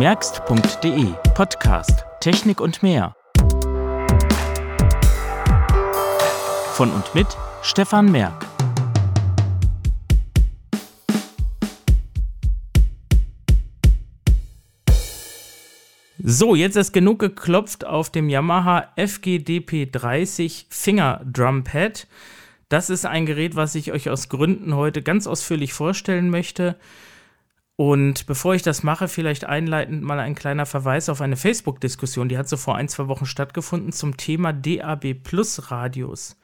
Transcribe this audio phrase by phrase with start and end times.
[0.00, 3.14] merkst.de Podcast Technik und mehr.
[6.72, 7.26] Von und mit
[7.60, 8.46] Stefan Merk.
[16.18, 22.06] So, jetzt ist genug geklopft auf dem Yamaha FGDP30 Finger Drumpad.
[22.70, 26.76] Das ist ein Gerät, was ich euch aus Gründen heute ganz ausführlich vorstellen möchte.
[27.80, 32.36] Und bevor ich das mache, vielleicht einleitend mal ein kleiner Verweis auf eine Facebook-Diskussion, die
[32.36, 36.36] hat so vor ein, zwei Wochen stattgefunden zum Thema DAB Plus Radios.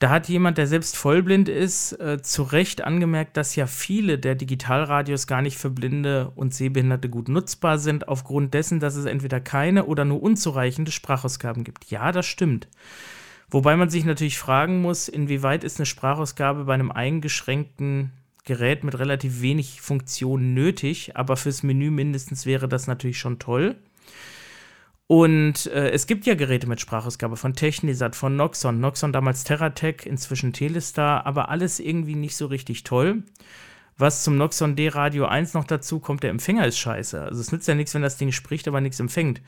[0.00, 4.34] Da hat jemand, der selbst vollblind ist, äh, zu Recht angemerkt, dass ja viele der
[4.34, 9.38] Digitalradios gar nicht für Blinde und Sehbehinderte gut nutzbar sind, aufgrund dessen, dass es entweder
[9.38, 11.88] keine oder nur unzureichende Sprachausgaben gibt.
[11.88, 12.66] Ja, das stimmt.
[13.48, 18.10] Wobei man sich natürlich fragen muss, inwieweit ist eine Sprachausgabe bei einem eingeschränkten
[18.48, 23.76] Gerät mit relativ wenig Funktionen nötig, aber fürs Menü mindestens wäre das natürlich schon toll.
[25.06, 30.06] Und äh, es gibt ja Geräte mit Sprachausgabe von Technisat, von Noxon, Noxon damals Terratec,
[30.06, 33.22] inzwischen Telestar, aber alles irgendwie nicht so richtig toll.
[33.98, 37.20] Was zum Noxon D Radio 1 noch dazu kommt, der Empfänger ist scheiße.
[37.20, 39.42] Also es nützt ja nichts, wenn das Ding spricht, aber nichts empfängt.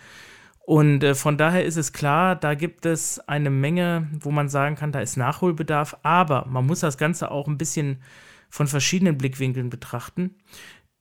[0.60, 4.76] Und äh, von daher ist es klar, da gibt es eine Menge, wo man sagen
[4.76, 8.02] kann, da ist Nachholbedarf, aber man muss das Ganze auch ein bisschen
[8.50, 10.36] von verschiedenen Blickwinkeln betrachten.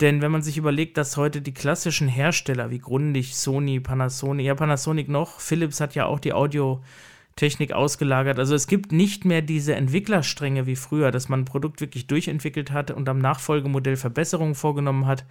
[0.01, 4.55] Denn wenn man sich überlegt, dass heute die klassischen Hersteller wie Grundig, Sony, Panasonic, ja
[4.55, 8.39] Panasonic noch, Philips hat ja auch die Audiotechnik ausgelagert.
[8.39, 12.71] Also es gibt nicht mehr diese Entwicklerstränge wie früher, dass man ein Produkt wirklich durchentwickelt
[12.71, 15.25] hat und am Nachfolgemodell Verbesserungen vorgenommen hat.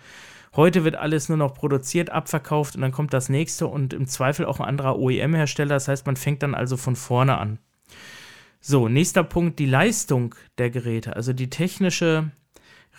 [0.54, 4.44] Heute wird alles nur noch produziert, abverkauft und dann kommt das nächste und im Zweifel
[4.44, 5.74] auch ein anderer OEM-Hersteller.
[5.74, 7.58] Das heißt, man fängt dann also von vorne an.
[8.60, 12.30] So, nächster Punkt, die Leistung der Geräte, also die technische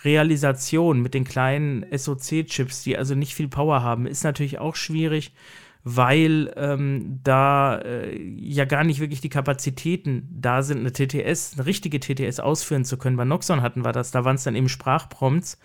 [0.04, 5.34] Realisation mit den kleinen SoC-Chips, die also nicht viel Power haben, ist natürlich auch schwierig,
[5.84, 11.66] weil ähm, da äh, ja gar nicht wirklich die Kapazitäten da sind, eine TTS, eine
[11.66, 13.16] richtige TTS ausführen zu können.
[13.16, 15.58] Bei Noxon hatten wir das, da waren es dann eben Sprachprompts.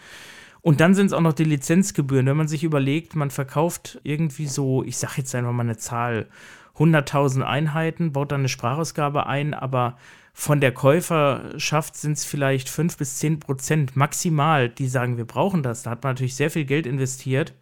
[0.61, 2.25] Und dann sind es auch noch die Lizenzgebühren.
[2.25, 6.28] Wenn man sich überlegt, man verkauft irgendwie so, ich sag jetzt einfach mal eine Zahl,
[6.77, 9.97] 100.000 Einheiten, baut dann eine Sprachausgabe ein, aber
[10.33, 15.63] von der Käuferschaft sind es vielleicht 5 bis 10 Prozent maximal, die sagen, wir brauchen
[15.63, 15.83] das.
[15.83, 17.53] Da hat man natürlich sehr viel Geld investiert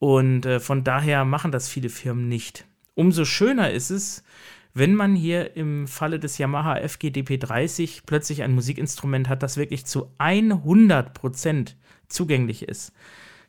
[0.00, 2.66] und äh, von daher machen das viele Firmen nicht.
[2.94, 4.24] Umso schöner ist es,
[4.74, 10.10] wenn man hier im Falle des Yamaha FGDP30 plötzlich ein Musikinstrument hat, das wirklich zu
[10.18, 11.76] 100 Prozent
[12.08, 12.92] zugänglich ist.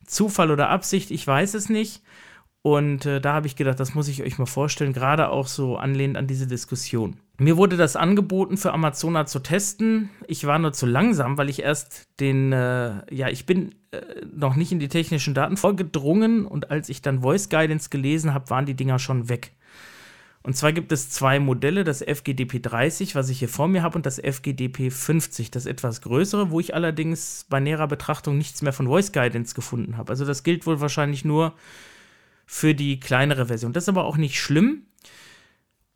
[0.06, 2.04] Zufall oder Absicht, ich weiß es nicht.
[2.64, 5.76] Und äh, da habe ich gedacht, das muss ich euch mal vorstellen, gerade auch so
[5.76, 7.18] anlehnend an diese Diskussion.
[7.38, 10.10] Mir wurde das angeboten für Amazona zu testen.
[10.28, 14.00] Ich war nur zu langsam, weil ich erst den, äh, ja, ich bin äh,
[14.34, 18.50] noch nicht in die technischen Daten vorgedrungen und als ich dann Voice Guidance gelesen habe,
[18.50, 19.52] waren die Dinger schon weg.
[20.42, 23.98] Und zwar gibt es zwei Modelle, das FGDP 30, was ich hier vor mir habe,
[23.98, 28.74] und das FGDP 50, das etwas größere, wo ich allerdings bei näherer Betrachtung nichts mehr
[28.74, 30.12] von Voice Guidance gefunden habe.
[30.12, 31.54] Also das gilt wohl wahrscheinlich nur
[32.46, 33.74] für die kleinere Version.
[33.74, 34.84] Das ist aber auch nicht schlimm.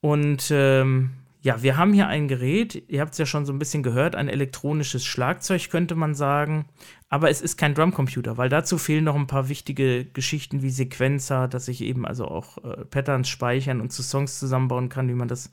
[0.02, 3.60] Und ähm, ja, wir haben hier ein Gerät, ihr habt es ja schon so ein
[3.60, 6.66] bisschen gehört, ein elektronisches Schlagzeug könnte man sagen,
[7.10, 11.48] aber es ist kein Drumcomputer, weil dazu fehlen noch ein paar wichtige Geschichten wie Sequenzer,
[11.48, 15.28] dass ich eben also auch äh, Patterns speichern und zu Songs zusammenbauen kann, wie man
[15.28, 15.52] das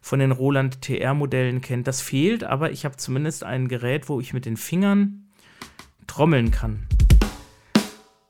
[0.00, 1.88] von den Roland TR-Modellen kennt.
[1.88, 5.26] Das fehlt, aber ich habe zumindest ein Gerät, wo ich mit den Fingern
[6.06, 6.86] trommeln kann.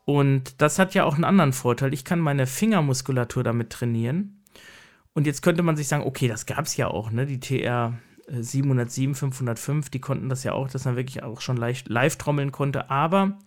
[0.04, 1.94] Und das hat ja auch einen anderen Vorteil.
[1.94, 4.42] Ich kann meine Fingermuskulatur damit trainieren.
[5.14, 7.24] Und jetzt könnte man sich sagen, okay, das gab es ja auch, ne?
[7.24, 7.94] Die TR
[8.28, 12.52] 707, 505, die konnten das ja auch, dass man wirklich auch schon leicht live trommeln
[12.52, 12.90] konnte.
[12.90, 13.38] Aber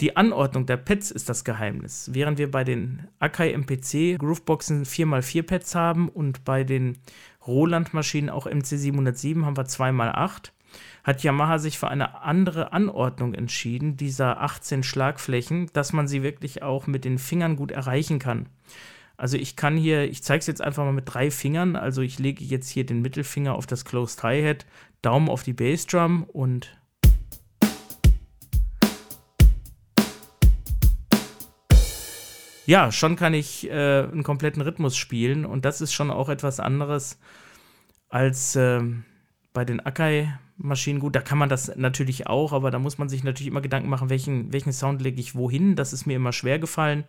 [0.00, 2.10] die Anordnung der Pads ist das Geheimnis.
[2.12, 6.98] Während wir bei den Akai MPC Grooveboxen 4x4 Pads haben und bei den
[7.46, 10.50] Roland-Maschinen auch MC707 haben wir 2x8,
[11.06, 16.64] hat Yamaha sich für eine andere Anordnung entschieden, dieser 18 Schlagflächen, dass man sie wirklich
[16.64, 18.48] auch mit den Fingern gut erreichen kann.
[19.16, 22.18] Also ich kann hier, ich zeige es jetzt einfach mal mit drei Fingern, also ich
[22.18, 24.66] lege jetzt hier den Mittelfinger auf das Closed Hi-Hat,
[25.00, 26.76] Daumen auf die Bassdrum und
[32.66, 36.58] ja, schon kann ich äh, einen kompletten Rhythmus spielen und das ist schon auch etwas
[36.58, 37.20] anderes
[38.08, 38.82] als äh,
[39.52, 41.14] bei den Akai Maschinen gut.
[41.14, 44.10] Da kann man das natürlich auch, aber da muss man sich natürlich immer Gedanken machen,
[44.10, 45.76] welchen, welchen Sound lege ich wohin.
[45.76, 47.04] Das ist mir immer schwer gefallen.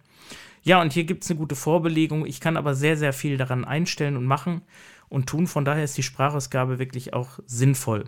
[0.64, 2.26] Ja, und hier gibt es eine gute Vorbelegung.
[2.26, 4.62] Ich kann aber sehr, sehr viel daran einstellen und machen
[5.10, 5.48] und tun.
[5.48, 8.06] Von daher ist die Sprachausgabe wirklich auch sinnvoll.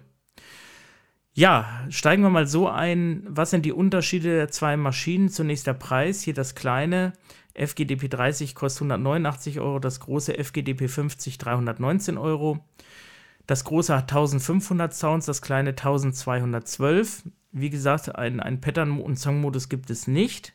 [1.34, 3.24] Ja, steigen wir mal so ein.
[3.30, 5.30] Was sind die Unterschiede der zwei Maschinen?
[5.30, 6.22] Zunächst der Preis.
[6.22, 7.14] Hier das kleine
[7.54, 12.60] FGDP 30 kostet 189 Euro, das große FGDP 50 319 Euro.
[13.50, 17.24] Das große hat 1500 Sounds, das kleine 1212.
[17.52, 20.54] Wie gesagt, ein, ein Pattern- und Songmodus gibt es nicht.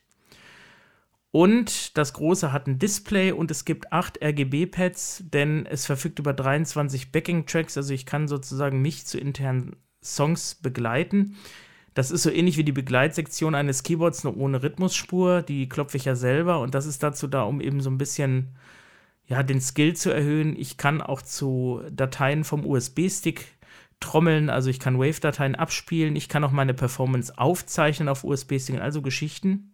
[1.33, 6.33] Und das große hat ein Display und es gibt acht RGB-Pads, denn es verfügt über
[6.33, 7.77] 23 Backing-Tracks.
[7.77, 11.35] Also ich kann sozusagen mich zu internen Songs begleiten.
[11.95, 15.43] Das ist so ähnlich wie die Begleitsektion eines Keyboards, nur ohne Rhythmusspur.
[15.43, 18.55] Die klopfe ich ja selber und das ist dazu da, um eben so ein bisschen
[19.27, 20.55] ja, den Skill zu erhöhen.
[20.59, 23.47] Ich kann auch zu Dateien vom USB-Stick
[24.01, 29.01] trommeln, also ich kann Wave-Dateien abspielen, ich kann auch meine Performance aufzeichnen auf USB-Stick, also
[29.03, 29.73] Geschichten.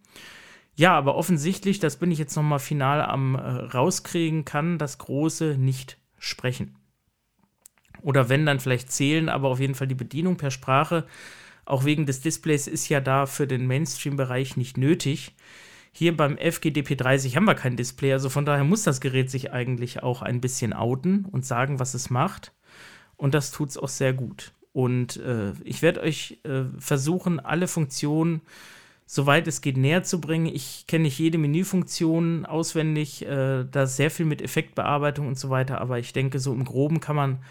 [0.76, 5.56] Ja, aber offensichtlich, das bin ich jetzt nochmal final am äh, rauskriegen, kann das Große
[5.58, 6.76] nicht sprechen.
[8.02, 11.06] Oder wenn, dann vielleicht zählen, aber auf jeden Fall die Bedienung per Sprache,
[11.64, 15.34] auch wegen des Displays, ist ja da für den Mainstream-Bereich nicht nötig.
[15.92, 20.02] Hier beim FGDP30 haben wir kein Display, also von daher muss das Gerät sich eigentlich
[20.02, 22.52] auch ein bisschen outen und sagen, was es macht.
[23.16, 24.52] Und das tut es auch sehr gut.
[24.72, 28.40] Und äh, ich werde euch äh, versuchen, alle Funktionen,
[29.04, 30.46] soweit es geht, näher zu bringen.
[30.46, 35.80] Ich kenne nicht jede Menüfunktion auswendig, äh, da sehr viel mit Effektbearbeitung und so weiter,
[35.80, 37.44] aber ich denke, so im Groben kann man,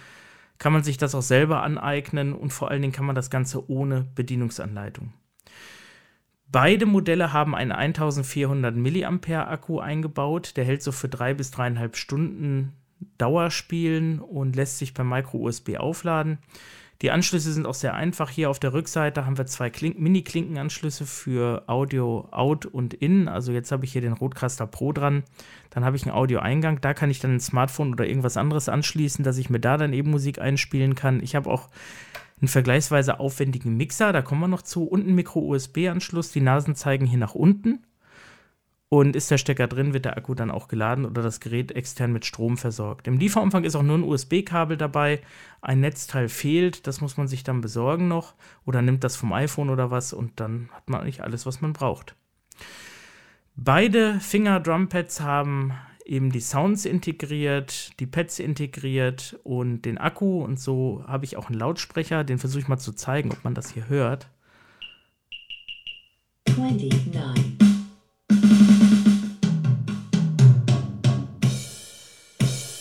[0.57, 3.69] kann man sich das auch selber aneignen und vor allen Dingen kann man das Ganze
[3.69, 5.11] ohne Bedienungsanleitung.
[6.51, 10.57] Beide Modelle haben einen 1400 mAh Akku eingebaut.
[10.57, 12.73] Der hält so für drei bis dreieinhalb Stunden
[13.17, 16.39] Dauerspielen und lässt sich per Micro-USB aufladen.
[17.01, 18.29] Die Anschlüsse sind auch sehr einfach.
[18.29, 23.29] Hier auf der Rückseite haben wir zwei Mini-Klinkenanschlüsse für Audio Out und In.
[23.29, 25.23] Also jetzt habe ich hier den Rodecaster Pro dran.
[25.69, 26.81] Dann habe ich einen Audioeingang.
[26.81, 29.93] Da kann ich dann ein Smartphone oder irgendwas anderes anschließen, dass ich mir da dann
[29.93, 31.23] eben Musik einspielen kann.
[31.23, 31.69] Ich habe auch
[32.41, 36.31] einen vergleichsweise aufwendigen Mixer, da kommen wir noch zu, und einen Micro-USB-Anschluss.
[36.31, 37.85] Die Nasen zeigen hier nach unten.
[38.91, 42.11] Und ist der Stecker drin, wird der Akku dann auch geladen oder das Gerät extern
[42.11, 43.07] mit Strom versorgt.
[43.07, 45.21] Im Lieferumfang ist auch nur ein USB-Kabel dabei.
[45.61, 48.33] Ein Netzteil fehlt, das muss man sich dann besorgen noch
[48.65, 51.73] oder nimmt das vom iPhone oder was und dann hat man eigentlich alles, was man
[51.73, 52.15] braucht.
[53.55, 55.73] Beide Finger-Drumpads haben
[56.09, 60.43] eben die Sounds integriert, die Pads integriert und den Akku.
[60.43, 63.53] Und so habe ich auch einen Lautsprecher, den versuche ich mal zu zeigen, ob man
[63.53, 64.27] das hier hört.
[66.57, 67.57] 29.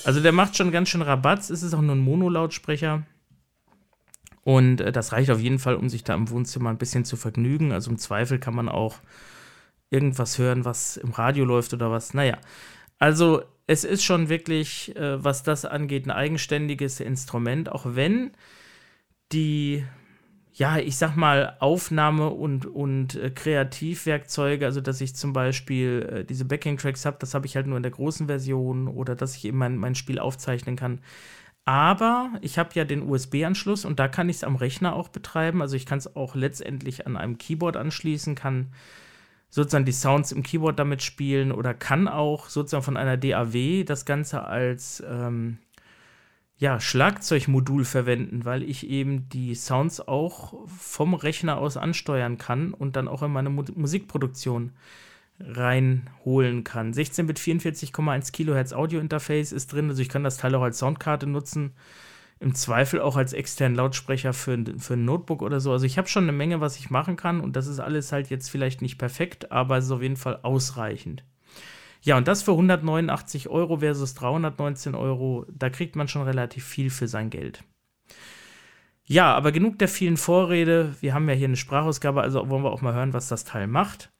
[0.05, 1.51] Also der macht schon ganz schön Rabatz.
[1.51, 3.03] Es ist auch nur ein Mono-Lautsprecher.
[4.43, 7.17] Und äh, das reicht auf jeden Fall, um sich da im Wohnzimmer ein bisschen zu
[7.17, 7.73] vergnügen.
[7.73, 8.97] Also im Zweifel kann man auch
[9.91, 12.15] irgendwas hören, was im Radio läuft oder was.
[12.15, 12.39] Naja,
[12.99, 18.33] also es ist schon wirklich, äh, was das angeht, ein eigenständiges Instrument, auch wenn
[19.33, 19.85] die,
[20.55, 26.25] ja, ich sag mal, Aufnahme- und, und äh, Kreativwerkzeuge, also dass ich zum Beispiel äh,
[26.25, 29.45] diese Backing-Tracks habe, das habe ich halt nur in der großen Version oder dass ich
[29.45, 31.01] eben mein, mein Spiel aufzeichnen kann.
[31.67, 35.61] Aber ich habe ja den USB-Anschluss und da kann ich es am Rechner auch betreiben.
[35.61, 38.73] Also ich kann es auch letztendlich an einem Keyboard anschließen, kann
[39.51, 44.05] sozusagen die Sounds im Keyboard damit spielen oder kann auch sozusagen von einer DAW das
[44.05, 45.59] Ganze als ähm,
[46.59, 52.97] ja, Schlagzeugmodul verwenden, weil ich eben die Sounds auch vom Rechner aus ansteuern kann und
[52.97, 54.73] dann auch in meine Mu Musikproduktion
[55.41, 56.93] reinholen kann.
[56.93, 61.29] 16 bit 44,1 Kilohertz Audio-Interface ist drin, also ich kann das Teil auch als Soundkarte
[61.29, 61.75] nutzen
[62.41, 65.73] im Zweifel auch als externen Lautsprecher für, für ein Notebook oder so.
[65.73, 68.31] Also ich habe schon eine Menge, was ich machen kann und das ist alles halt
[68.31, 71.25] jetzt vielleicht nicht perfekt, aber es ist auf jeden Fall ausreichend.
[72.01, 76.91] Ja, und das für 189 Euro versus 319 Euro, da kriegt man schon relativ viel
[76.91, 77.65] für sein Geld.
[79.05, 80.95] Ja, aber genug der vielen Vorrede.
[81.01, 83.67] Wir haben ja hier eine Sprachausgabe, also wollen wir auch mal hören, was das Teil
[83.67, 84.13] macht.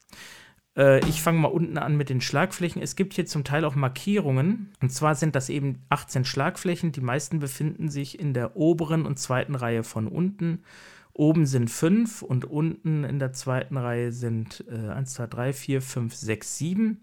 [0.77, 2.81] Äh, ich fange mal unten an mit den Schlagflächen.
[2.81, 4.71] Es gibt hier zum Teil auch Markierungen.
[4.81, 6.91] Und zwar sind das eben 18 Schlagflächen.
[6.91, 10.63] Die meisten befinden sich in der oberen und zweiten Reihe von unten.
[11.13, 15.81] Oben sind 5 und unten in der zweiten Reihe sind äh, 1, 2, 3, 4,
[15.81, 17.01] 5, 6, 7.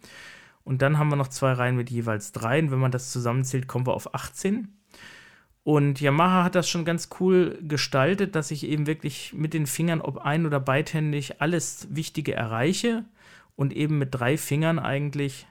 [0.64, 2.60] Und dann haben wir noch zwei Reihen mit jeweils 3.
[2.60, 4.68] Und wenn man das zusammenzählt, kommen wir auf 18.
[5.62, 10.00] Und Yamaha hat das schon ganz cool gestaltet, dass ich eben wirklich mit den Fingern,
[10.00, 13.04] ob ein- oder beidhändig, alles Wichtige erreiche
[13.56, 15.46] und eben mit drei Fingern eigentlich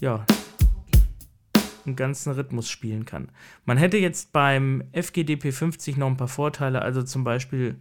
[0.00, 0.26] ja
[1.86, 3.28] einen ganzen Rhythmus spielen kann.
[3.64, 7.76] Man hätte jetzt beim FGDP 50 noch ein paar Vorteile, also zum Beispiel,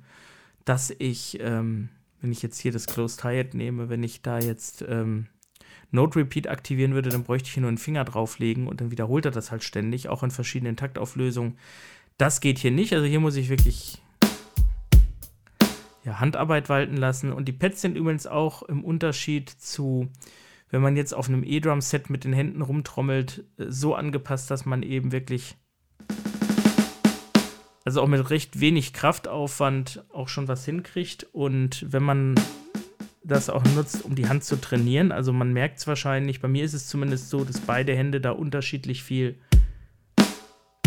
[0.66, 4.84] dass ich, ähm, wenn ich jetzt hier das Closed Hi-Hat nehme, wenn ich da jetzt
[4.88, 5.28] ähm,
[5.92, 9.26] Note Repeat aktivieren würde, dann bräuchte ich hier nur einen Finger drauflegen und dann wiederholt
[9.26, 11.58] er das halt ständig, auch in verschiedenen Taktauflösungen.
[12.18, 12.94] Das geht hier nicht.
[12.94, 14.02] Also hier muss ich wirklich
[16.04, 17.32] ja, Handarbeit walten lassen.
[17.32, 20.10] Und die Pads sind übrigens auch im Unterschied zu,
[20.70, 24.84] wenn man jetzt auf einem E-Drum-Set mit den Händen rumtrommelt, äh, so angepasst, dass man
[24.84, 25.58] eben wirklich,
[27.86, 31.28] also auch mit recht wenig Kraftaufwand auch schon was hinkriegt.
[31.32, 32.36] Und wenn man
[33.24, 36.64] das auch nutzt, um die Hand zu trainieren, also man merkt es wahrscheinlich, bei mir
[36.64, 39.38] ist es zumindest so, dass beide Hände da unterschiedlich viel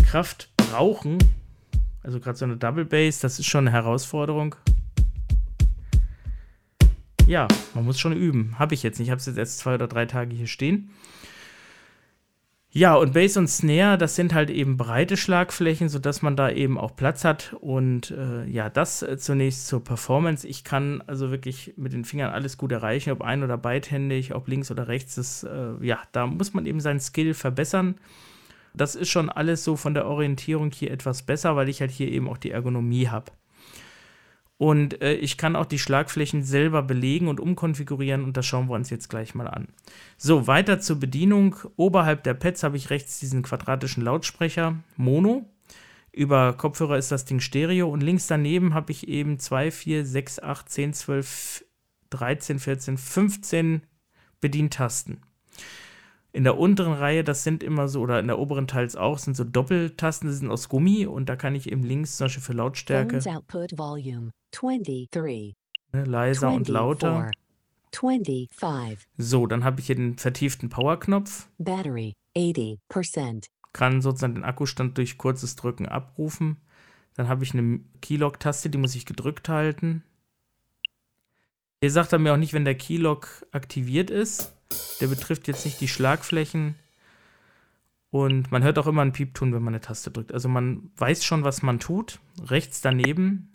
[0.05, 1.19] Kraft brauchen.
[2.03, 4.57] Also gerade so eine Double Bass, das ist schon eine Herausforderung.
[7.27, 8.55] Ja, man muss schon üben.
[8.59, 9.09] Habe ich jetzt nicht.
[9.09, 10.91] Ich habe es jetzt erst zwei oder drei Tage hier stehen.
[12.71, 16.77] Ja, und Bass und Snare, das sind halt eben breite Schlagflächen, sodass man da eben
[16.77, 17.55] auch Platz hat.
[17.61, 20.47] Und äh, ja, das äh, zunächst zur Performance.
[20.47, 24.49] Ich kann also wirklich mit den Fingern alles gut erreichen, ob ein- oder beidhändig, ob
[24.49, 25.15] links oder rechts.
[25.15, 27.95] Das, äh, ja, da muss man eben seinen Skill verbessern.
[28.75, 32.09] Das ist schon alles so von der Orientierung hier etwas besser, weil ich halt hier
[32.09, 33.31] eben auch die Ergonomie habe.
[34.57, 38.75] Und äh, ich kann auch die Schlagflächen selber belegen und umkonfigurieren und das schauen wir
[38.75, 39.69] uns jetzt gleich mal an.
[40.17, 41.57] So, weiter zur Bedienung.
[41.77, 45.51] Oberhalb der Pads habe ich rechts diesen quadratischen Lautsprecher Mono.
[46.13, 50.39] Über Kopfhörer ist das Ding Stereo und links daneben habe ich eben 2, 4, 6,
[50.39, 51.65] 8, 10, 12,
[52.11, 53.83] 13, 14, 15
[54.41, 55.23] Bedientasten.
[56.33, 59.37] In der unteren Reihe, das sind immer so, oder in der oberen teils auch, sind
[59.37, 62.53] so Doppeltasten, die sind aus Gummi und da kann ich eben links zum Beispiel für
[62.53, 63.21] Lautstärke
[63.77, 65.55] volume 23,
[65.93, 67.31] ne, leiser und lauter.
[67.93, 74.99] 25, So, dann habe ich hier den vertieften Powerknopf, battery 80%, kann sozusagen den Akkustand
[74.99, 76.57] durch kurzes Drücken abrufen.
[77.15, 80.03] Dann habe ich eine Keylog-Taste, die muss ich gedrückt halten.
[81.81, 84.53] Hier sagt er mir auch nicht, wenn der Keylog aktiviert ist.
[85.01, 86.75] Der betrifft jetzt nicht die Schlagflächen.
[88.11, 90.33] Und man hört auch immer einen Piepton, wenn man eine Taste drückt.
[90.33, 92.21] Also man weiß schon, was man tut.
[92.43, 93.51] Rechts daneben,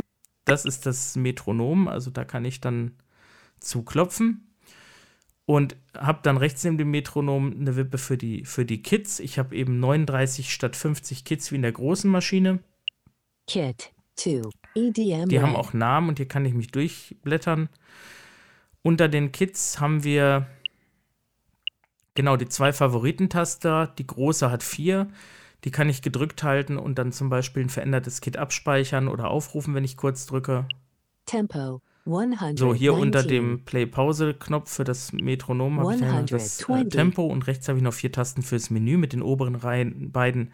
[0.49, 1.87] das ist das Metronom.
[1.87, 2.93] Also da kann ich dann
[3.59, 4.45] zuklopfen.
[5.45, 9.19] Und habe dann rechts neben dem Metronom eine Wippe für die, für die Kids.
[9.19, 12.59] Ich habe eben 39 statt 50 Kids wie in der großen Maschine.
[13.47, 14.41] Kit 2,
[14.75, 15.27] EDM.
[15.27, 17.69] Die haben auch Namen und hier kann ich mich durchblättern.
[18.83, 20.45] Unter den Kids haben wir
[22.13, 23.87] genau die zwei Favoritentaster.
[23.97, 25.07] Die große hat vier.
[25.63, 29.73] Die kann ich gedrückt halten und dann zum Beispiel ein verändertes Kit abspeichern oder aufrufen,
[29.75, 30.67] wenn ich kurz drücke.
[31.25, 32.57] Tempo 119.
[32.57, 36.89] So, hier unter dem Play-Pause-Knopf für das Metronom habe ich dann das äh, 120.
[36.89, 38.97] Tempo und rechts habe ich noch vier Tasten fürs Menü.
[38.97, 40.51] Mit den oberen Reihen, beiden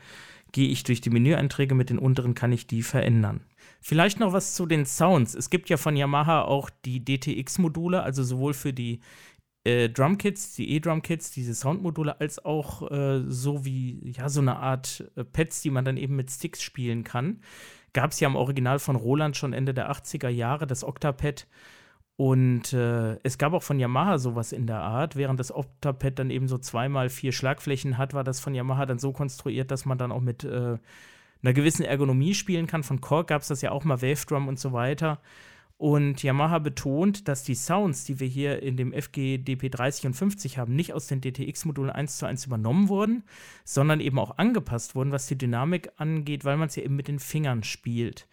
[0.52, 3.42] gehe ich durch die Menüeinträge, mit den unteren kann ich die verändern.
[3.82, 5.36] Vielleicht noch was zu den Sounds.
[5.36, 9.02] Es gibt ja von Yamaha auch die DTX-Module, also sowohl für die
[9.66, 15.04] äh, Drumkits, die E-Drumkits, diese Soundmodule, als auch äh, so wie, ja, so eine Art
[15.16, 17.42] äh, Pads, die man dann eben mit Sticks spielen kann.
[17.92, 21.48] Gab es ja im Original von Roland schon Ende der 80er Jahre, das Octapad.
[22.18, 25.16] Und äh, es gab auch von Yamaha sowas in der Art.
[25.16, 29.00] Während das Octapad dann eben so zweimal vier Schlagflächen hat, war das von Yamaha dann
[29.00, 30.78] so konstruiert, dass man dann auch mit äh,
[31.42, 32.84] einer gewissen Ergonomie spielen kann.
[32.84, 35.20] Von Korg gab es das ja auch mal, Wave Drum und so weiter.
[35.78, 40.58] Und Yamaha betont, dass die Sounds, die wir hier in dem FG DP30 und 50
[40.58, 43.24] haben, nicht aus den DTX-Modulen 1 zu 1 übernommen wurden,
[43.66, 47.10] sondern eben auch angepasst wurden, was die Dynamik angeht, weil man es ja eben mit
[47.10, 48.28] den Fingern spielt.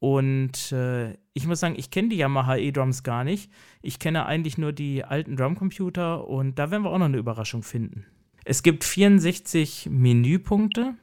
[0.00, 3.52] Und äh, ich muss sagen, ich kenne die Yamaha E-Drums gar nicht.
[3.82, 7.62] Ich kenne eigentlich nur die alten Drumcomputer und da werden wir auch noch eine Überraschung
[7.62, 8.04] finden.
[8.44, 10.94] Es gibt 64 Menüpunkte.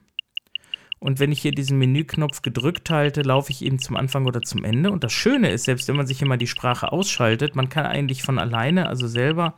[1.00, 4.66] Und wenn ich hier diesen Menüknopf gedrückt halte, laufe ich eben zum Anfang oder zum
[4.66, 4.92] Ende.
[4.92, 8.22] Und das Schöne ist, selbst wenn man sich immer die Sprache ausschaltet, man kann eigentlich
[8.22, 9.56] von alleine, also selber,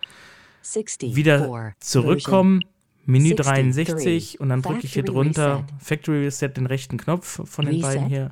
[0.61, 2.63] 64 wieder zurückkommen.
[3.05, 5.73] Menü 63, 63 und dann drücke ich hier drunter Reset.
[5.79, 8.31] Factory Reset den rechten Knopf von den beiden hier.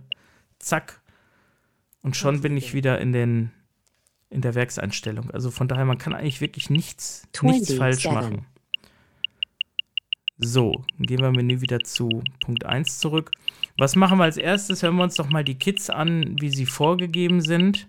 [0.59, 1.01] Zack.
[2.03, 3.51] Und schon bin ich wieder in den
[4.29, 5.31] in der Werkseinstellung.
[5.31, 8.11] Also von daher, man kann eigentlich wirklich nichts, nichts falsch 27.
[8.11, 8.45] machen.
[10.41, 13.31] So, gehen wir im Menü wieder zu Punkt 1 zurück.
[13.77, 14.81] Was machen wir als erstes?
[14.81, 17.87] Hören wir uns doch mal die Kits an, wie sie vorgegeben sind.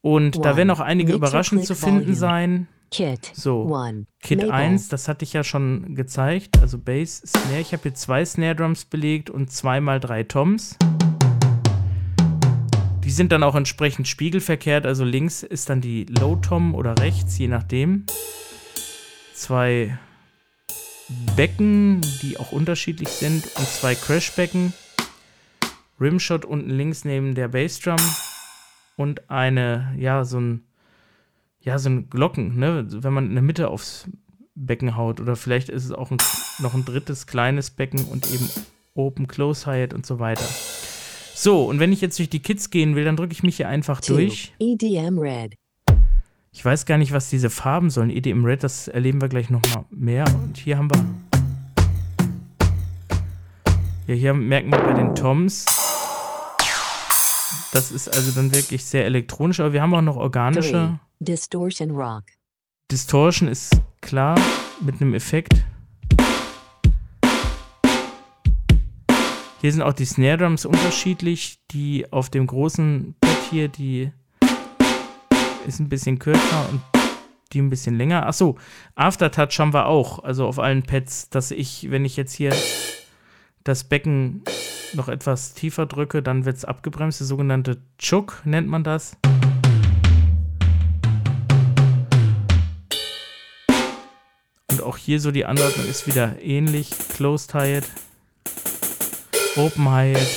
[0.00, 0.56] Und da One.
[0.56, 2.16] werden auch einige überraschend zu finden Volume.
[2.16, 2.68] sein.
[2.90, 4.52] Kit So, 1, Kit Maple.
[4.52, 6.58] 1, das hatte ich ja schon gezeigt.
[6.60, 7.60] Also Bass, Snare.
[7.60, 10.76] Ich habe hier zwei Snare Drums belegt und zweimal drei Toms.
[13.04, 14.84] Die sind dann auch entsprechend spiegelverkehrt.
[14.84, 18.04] Also links ist dann die Low Tom oder rechts, je nachdem.
[19.32, 19.96] Zwei
[21.36, 24.72] Becken, die auch unterschiedlich sind und zwei Crashbecken.
[26.00, 27.98] Rimshot unten links neben der Bassdrum
[28.96, 30.64] und eine, ja, so ein,
[31.60, 34.08] ja, so ein Glocken, ne, wenn man in der Mitte aufs
[34.54, 36.18] Becken haut oder vielleicht ist es auch ein,
[36.58, 38.48] noch ein drittes kleines Becken und eben
[38.94, 40.44] Open, Close Hi-Hat und so weiter.
[41.34, 43.68] So, und wenn ich jetzt durch die Kids gehen will, dann drücke ich mich hier
[43.68, 44.14] einfach 2.
[44.14, 44.52] durch.
[44.58, 45.54] EDM red.
[46.54, 48.10] Ich weiß gar nicht, was diese Farben sollen.
[48.10, 50.26] EDM Red, das erleben wir gleich nochmal mehr.
[50.34, 51.02] Und hier haben wir.
[54.06, 55.64] Ja, hier merken wir bei den Toms.
[57.72, 60.20] Das ist also dann wirklich sehr elektronisch, aber wir haben auch noch 3.
[60.20, 61.00] organische.
[61.20, 62.24] Distortion rock.
[62.90, 64.38] Distortion ist klar
[64.82, 65.64] mit einem Effekt.
[69.62, 71.60] Hier sind auch die Snare Drums unterschiedlich.
[71.70, 74.12] Die auf dem großen Pad hier, die
[75.66, 76.80] ist ein bisschen kürzer und
[77.52, 78.26] die ein bisschen länger.
[78.26, 78.56] Achso,
[78.94, 82.54] Aftertouch haben wir auch, also auf allen Pads, dass ich, wenn ich jetzt hier
[83.64, 84.42] das Becken
[84.94, 87.20] noch etwas tiefer drücke, dann wird es abgebremst.
[87.20, 89.16] Der sogenannte Chook nennt man das.
[94.70, 96.90] Und auch hier so die Anordnung ist wieder ähnlich.
[97.14, 97.84] Closed Hi-Hat,
[99.56, 100.28] Open Hi-Hat,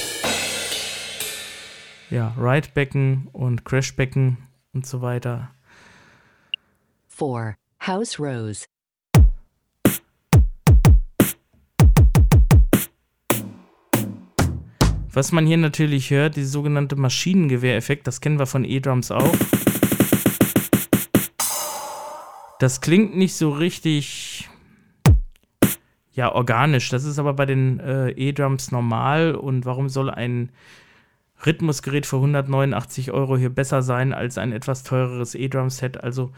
[2.10, 4.38] ja, Right Becken und Crash Becken
[4.76, 5.50] und so weiter.
[7.08, 7.56] 4.
[7.88, 8.66] House rose.
[15.12, 19.36] Was man hier natürlich hört, die sogenannte Maschinengewehreffekt, das kennen wir von E-Drums auch.
[22.60, 24.50] Das klingt nicht so richtig,
[26.12, 26.90] ja, organisch.
[26.90, 29.36] Das ist aber bei den äh, E-Drums normal.
[29.36, 30.52] Und warum soll ein
[31.46, 36.04] Rhythmusgerät für 189 Euro hier besser sein als ein etwas teureres E-Drum-Set?
[36.04, 36.32] Also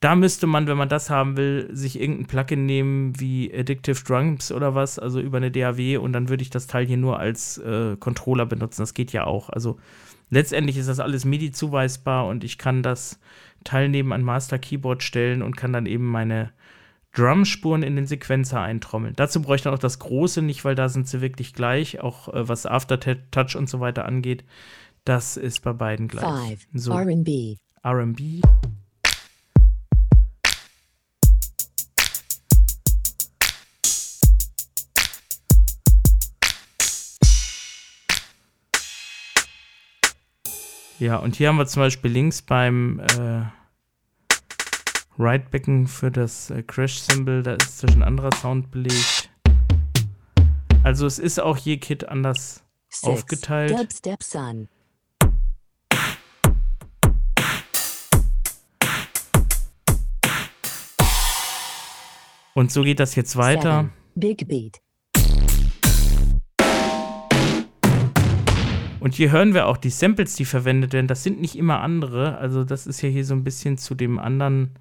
[0.00, 4.52] da müsste man, wenn man das haben will, sich irgendein Plugin nehmen wie Addictive Drums
[4.52, 7.58] oder was, also über eine DAW und dann würde ich das Teil hier nur als
[7.58, 8.82] äh, Controller benutzen.
[8.82, 9.48] Das geht ja auch.
[9.48, 9.78] Also
[10.30, 13.18] letztendlich ist das alles MIDI zuweisbar und ich kann das
[13.64, 16.52] Teil neben ein Master Keyboard stellen und kann dann eben meine
[17.14, 19.14] Drumspuren in den Sequenzer eintrommeln.
[19.14, 22.66] Dazu bräuchte auch das große nicht, weil da sind sie wirklich gleich, auch äh, was
[22.66, 24.44] Aftertouch und so weiter angeht.
[25.04, 26.48] Das ist bei beiden gleich.
[26.48, 26.66] 5.
[26.74, 27.56] So, R&B.
[27.84, 28.40] R&B.
[40.98, 43.42] Ja, und hier haben wir zum Beispiel links beim äh,
[45.16, 49.30] Right Becken für das äh, Crash-Symbol, da ist zwischen anderer Sound belegt.
[50.82, 53.04] Also es ist auch je Kit anders 6.
[53.04, 53.70] aufgeteilt.
[53.70, 54.68] Dubstep sun.
[62.54, 63.90] Und so geht das jetzt weiter.
[64.14, 64.36] 7.
[64.36, 64.80] Big beat.
[68.98, 71.06] Und hier hören wir auch die Samples, die verwendet werden.
[71.06, 72.38] Das sind nicht immer andere.
[72.38, 74.76] Also das ist ja hier so ein bisschen zu dem anderen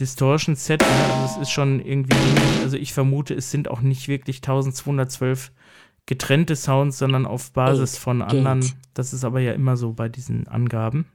[0.00, 0.80] Distortion-Set.
[0.80, 0.86] Ne?
[0.86, 2.16] Also es ist schon irgendwie.
[2.62, 5.52] Also ich vermute, es sind auch nicht wirklich 1212
[6.06, 8.70] getrennte Sounds, sondern auf Basis von anderen.
[8.92, 11.06] Das ist aber ja immer so bei diesen Angaben.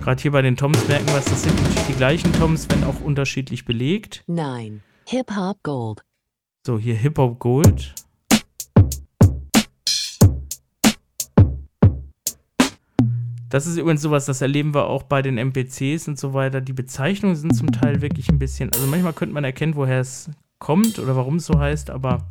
[0.00, 2.84] Gerade hier bei den Toms merken wir, es, das sind natürlich die gleichen Toms, wenn
[2.84, 4.22] auch unterschiedlich belegt.
[4.26, 4.82] 9.
[5.06, 6.02] Hip hop gold.
[6.66, 7.94] So, hier Hip Hop Gold.
[13.54, 16.60] Das ist übrigens sowas, das erleben wir auch bei den MPCs und so weiter.
[16.60, 20.28] Die Bezeichnungen sind zum Teil wirklich ein bisschen, also manchmal könnte man erkennen, woher es
[20.58, 22.28] kommt oder warum es so heißt, aber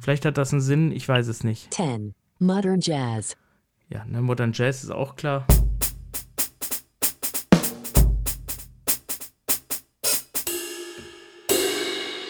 [0.00, 1.72] vielleicht hat das einen Sinn, ich weiß es nicht.
[1.72, 2.14] 10.
[2.40, 3.36] Modern jazz.
[3.90, 5.46] Ja, ne, Modern Jazz ist auch klar.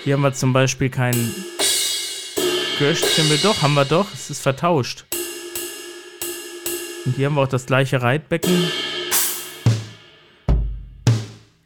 [0.05, 1.35] Hier haben wir zum Beispiel keinen
[2.79, 3.39] Gerst-Cymbal.
[3.39, 4.13] Doch, haben wir doch.
[4.13, 5.07] Es ist vertauscht.
[7.07, 8.53] Und hier haben wir auch das gleiche Reitbecken.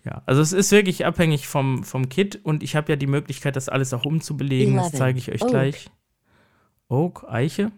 [0.05, 3.57] Ja, also es ist wirklich abhängig vom, vom Kit und ich habe ja die Möglichkeit,
[3.57, 4.77] das alles auch umzubelegen.
[4.77, 4.99] Das 11.
[4.99, 5.51] zeige ich euch Oak.
[5.51, 5.91] gleich.
[6.89, 7.73] Oak, Eiche.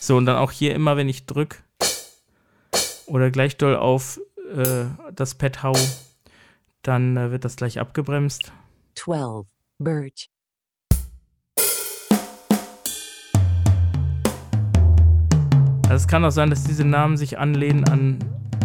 [0.00, 1.58] So, und dann auch hier immer, wenn ich drücke
[3.04, 4.18] oder gleich doll auf
[4.56, 5.76] äh, das Pad hau,
[6.80, 8.50] dann äh, wird das gleich abgebremst.
[8.94, 9.46] 12.
[9.78, 10.30] Birch.
[15.90, 18.18] Also es kann auch sein, dass diese Namen sich anlehnen an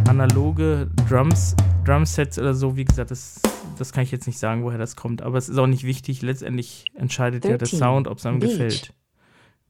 [0.07, 2.75] analoge Drums, Drumsets oder so.
[2.77, 3.41] Wie gesagt, das,
[3.77, 5.21] das kann ich jetzt nicht sagen, woher das kommt.
[5.21, 6.21] Aber es ist auch nicht wichtig.
[6.21, 7.79] Letztendlich entscheidet ja der 13.
[7.79, 8.51] Sound, ob es einem Beach.
[8.51, 8.93] gefällt.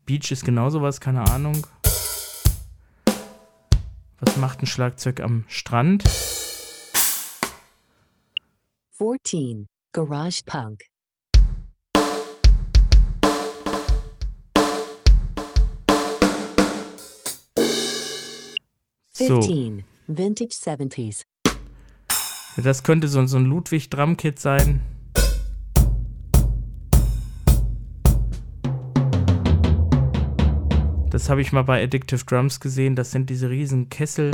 [0.05, 1.65] Beach ist genauso was, keine Ahnung.
[4.19, 6.03] Was macht ein Schlagzeug am Strand?
[8.97, 9.67] 14.
[9.95, 10.81] Garage punk.
[19.13, 19.41] So.
[19.41, 19.85] 15.
[20.07, 21.21] Vintage 70s.
[22.57, 24.81] Das könnte so, so ein Ludwig Drumkit sein.
[31.09, 32.97] Das habe ich mal bei Addictive Drums gesehen.
[32.97, 34.31] Das sind diese riesen Kessel.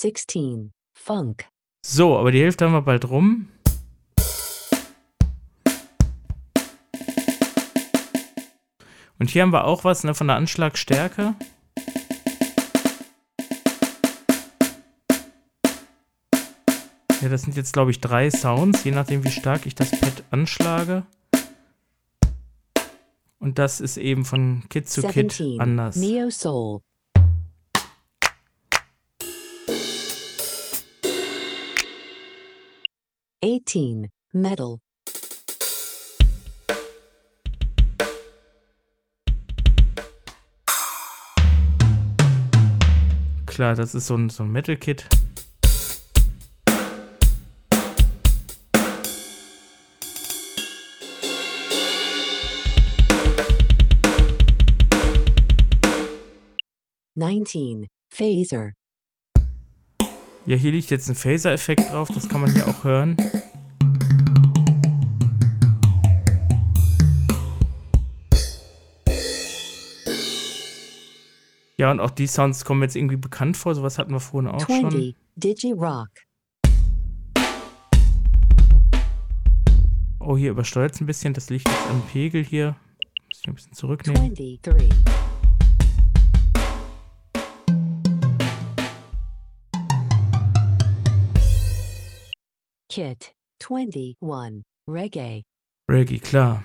[0.00, 0.70] Sixteen.
[0.94, 1.48] Funk.
[1.84, 3.48] So, aber die Hälfte haben wir bald rum.
[9.18, 11.34] Und hier haben wir auch was ne, von der Anschlagstärke.
[17.20, 20.22] Ja, das sind jetzt, glaube ich, drei Sounds, je nachdem, wie stark ich das Pad
[20.30, 21.06] anschlage.
[23.40, 25.60] Und das ist eben von Kit zu Kit 17.
[25.60, 25.96] anders.
[25.96, 26.82] Neo Soul.
[33.50, 34.10] Eighteen.
[34.34, 34.76] Metal.
[43.46, 45.08] Klar, das ist so ein, so ein Metal-Kit.
[57.14, 57.86] Nineteen.
[58.10, 58.72] Phaser.
[60.48, 63.18] Ja, hier liegt jetzt ein Phaser-Effekt drauf, das kann man hier auch hören.
[71.76, 74.64] Ja, und auch die Sounds kommen jetzt irgendwie bekannt vor, sowas hatten wir vorhin auch
[74.64, 75.14] 20, schon.
[75.36, 76.08] Digi Rock.
[80.18, 82.74] Oh, hier übersteuert es ein bisschen, das Licht ist am Pegel hier.
[83.28, 84.34] Muss ich ein bisschen zurücknehmen.
[84.34, 85.27] 23.
[92.98, 93.32] Shit.
[93.60, 94.64] 21.
[94.88, 95.44] Reggae.
[95.88, 96.64] Reggae, klar.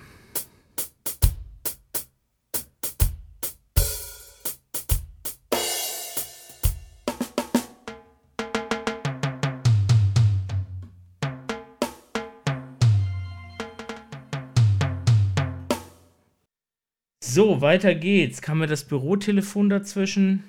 [17.22, 18.42] So, weiter geht's.
[18.42, 20.42] Kam mir das Bürotelefon dazwischen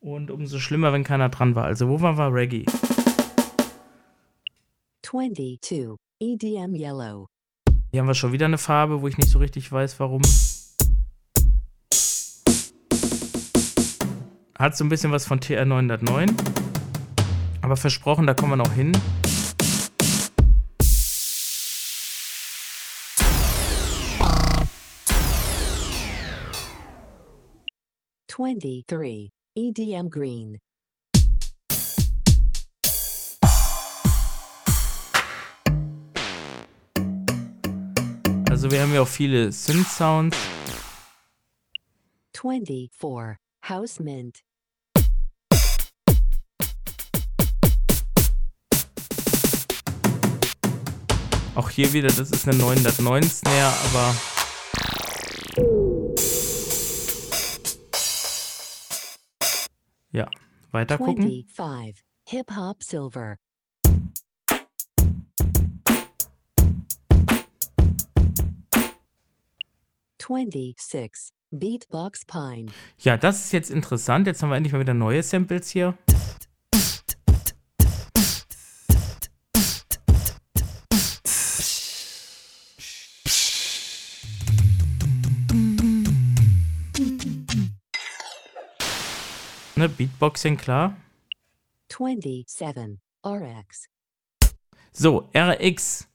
[0.00, 1.64] und umso schlimmer, wenn keiner dran war.
[1.64, 2.32] Also, wo war, wir?
[2.32, 2.64] Reggae.
[5.16, 5.96] Twenty-two.
[6.20, 7.28] EDM Yellow.
[7.90, 10.20] Hier haben wir schon wieder eine Farbe, wo ich nicht so richtig weiß, warum.
[14.58, 16.34] Hat so ein bisschen was von TR909.
[17.62, 18.92] Aber versprochen, da kommen wir noch hin.
[28.28, 29.30] Twenty-three.
[29.54, 30.58] EDM Green.
[38.66, 40.36] Also wir haben ja auch viele Synth-Sounds.
[42.32, 43.36] Twenty-four.
[43.68, 44.40] House Mint.
[51.54, 54.16] Auch hier wieder, das ist eine 909 Snare, aber
[60.10, 60.28] ja,
[60.72, 61.46] weiter gucken.
[62.24, 63.36] Hip Hop Silver.
[70.26, 71.32] Twenty-six.
[71.52, 72.66] Beatbox Pine.
[72.98, 74.26] Ja, das ist jetzt interessant.
[74.26, 75.96] Jetzt haben wir endlich mal wieder neue Samples hier.
[89.76, 90.96] Ne, Beatboxing, klar.
[91.88, 93.00] Twenty-seven.
[93.24, 93.86] RX.
[94.90, 96.08] So, RX.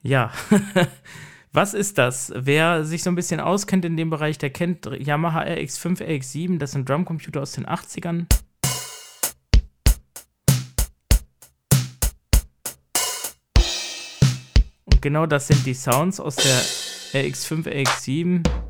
[0.00, 0.30] Ja.
[1.54, 2.32] Was ist das?
[2.34, 6.56] Wer sich so ein bisschen auskennt in dem Bereich, der kennt Yamaha RX5, RX7.
[6.56, 8.24] Das sind Drumcomputer aus den 80ern.
[14.86, 18.61] Und genau das sind die Sounds aus der RX5, RX7.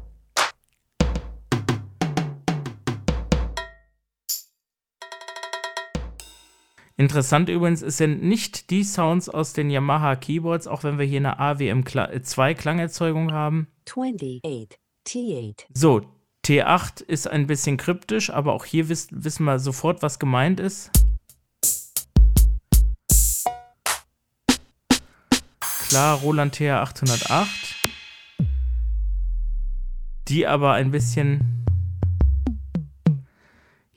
[6.97, 11.21] Interessant übrigens, es sind nicht die Sounds aus den Yamaha Keyboards, auch wenn wir hier
[11.21, 13.69] eine AWM2 Klangerzeugung haben.
[13.85, 14.79] Twenty-eight.
[15.07, 15.65] T8.
[15.75, 16.03] So,
[16.45, 20.91] T8 ist ein bisschen kryptisch, aber auch hier wiss, wissen wir sofort, was gemeint ist.
[25.89, 27.49] Klar, Roland TR 808.
[30.29, 31.62] Die aber ein bisschen,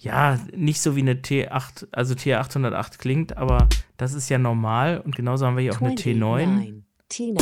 [0.06, 5.16] ja, nicht so wie eine T8, also T808 klingt, aber das ist ja normal und
[5.16, 6.84] genauso haben wir hier auch eine T9.
[7.12, 7.42] T9.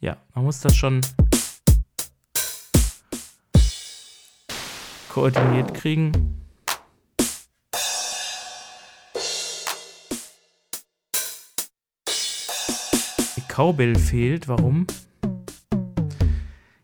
[0.00, 1.02] Ja, man muss das schon
[5.10, 6.45] koordiniert kriegen.
[13.56, 14.86] Cowbell fehlt, warum?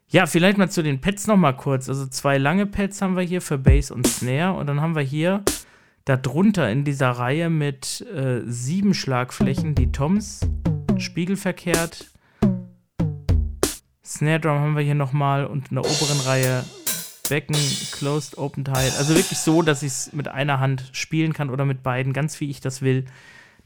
[0.08, 1.90] Ja, vielleicht mal zu den Pads noch mal kurz.
[1.90, 5.02] Also zwei lange Pads haben wir hier für Bass und Snare und dann haben wir
[5.02, 5.44] hier
[6.06, 10.48] darunter in dieser Reihe mit äh, sieben Schlagflächen die Toms
[10.96, 12.06] spiegelverkehrt.
[14.02, 16.64] Snare Drum haben wir hier nochmal und in der oberen Reihe
[17.28, 17.56] Becken,
[17.90, 18.94] Closed, Open Tile.
[18.96, 22.40] Also wirklich so, dass ich es mit einer Hand spielen kann oder mit beiden, ganz
[22.40, 23.04] wie ich das will.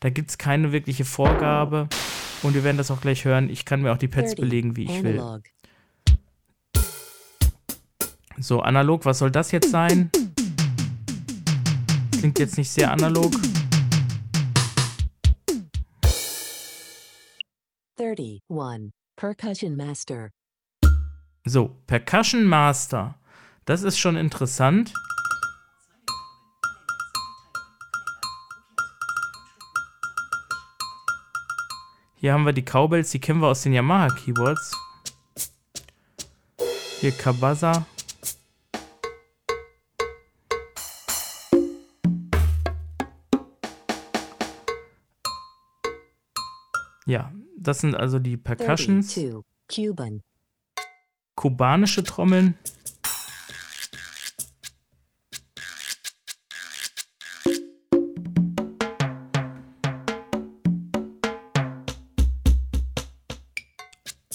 [0.01, 1.89] Da gibt es keine wirkliche Vorgabe.
[2.43, 3.51] Und wir werden das auch gleich hören.
[3.51, 4.41] Ich kann mir auch die Pads 30.
[4.41, 5.41] belegen, wie ich will.
[8.39, 10.11] So, analog, was soll das jetzt sein?
[12.19, 13.33] Klingt jetzt nicht sehr analog.
[17.99, 18.93] 31.
[19.17, 20.31] Percussion Master.
[21.47, 23.15] So, Percussion Master.
[23.65, 24.93] Das ist schon interessant.
[32.27, 34.73] Hier haben wir die Cowbells, die kennen wir aus den Yamaha Keyboards.
[36.99, 37.87] Hier Kabasa.
[47.07, 49.15] Ja, das sind also die Percussions.
[49.15, 49.45] 32.
[49.73, 50.23] Cuban.
[51.37, 52.59] kubanische Trommeln.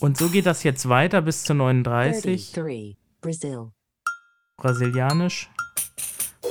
[0.02, 2.98] Und so geht das jetzt weiter bis zu 39, 33.
[3.22, 3.72] Brazil.
[4.58, 5.50] brasilianisch.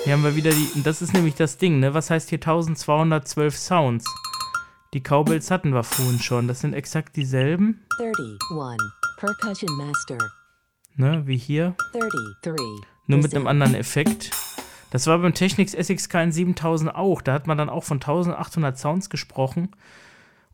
[0.05, 1.93] Hier haben wir wieder die, das ist nämlich das Ding, ne?
[1.93, 4.05] Was heißt hier 1212 Sounds?
[4.95, 8.79] Die Cowbells hatten wir vorhin schon, das sind exakt dieselben, 31.
[9.19, 10.19] Percussion Master.
[10.95, 11.23] ne?
[11.27, 11.75] Wie hier.
[11.93, 12.67] 33.
[13.07, 14.31] Nur mit einem anderen Effekt.
[14.91, 17.21] Das war beim Technics SXK in 7000 auch.
[17.21, 19.71] Da hat man dann auch von 1800 Sounds gesprochen.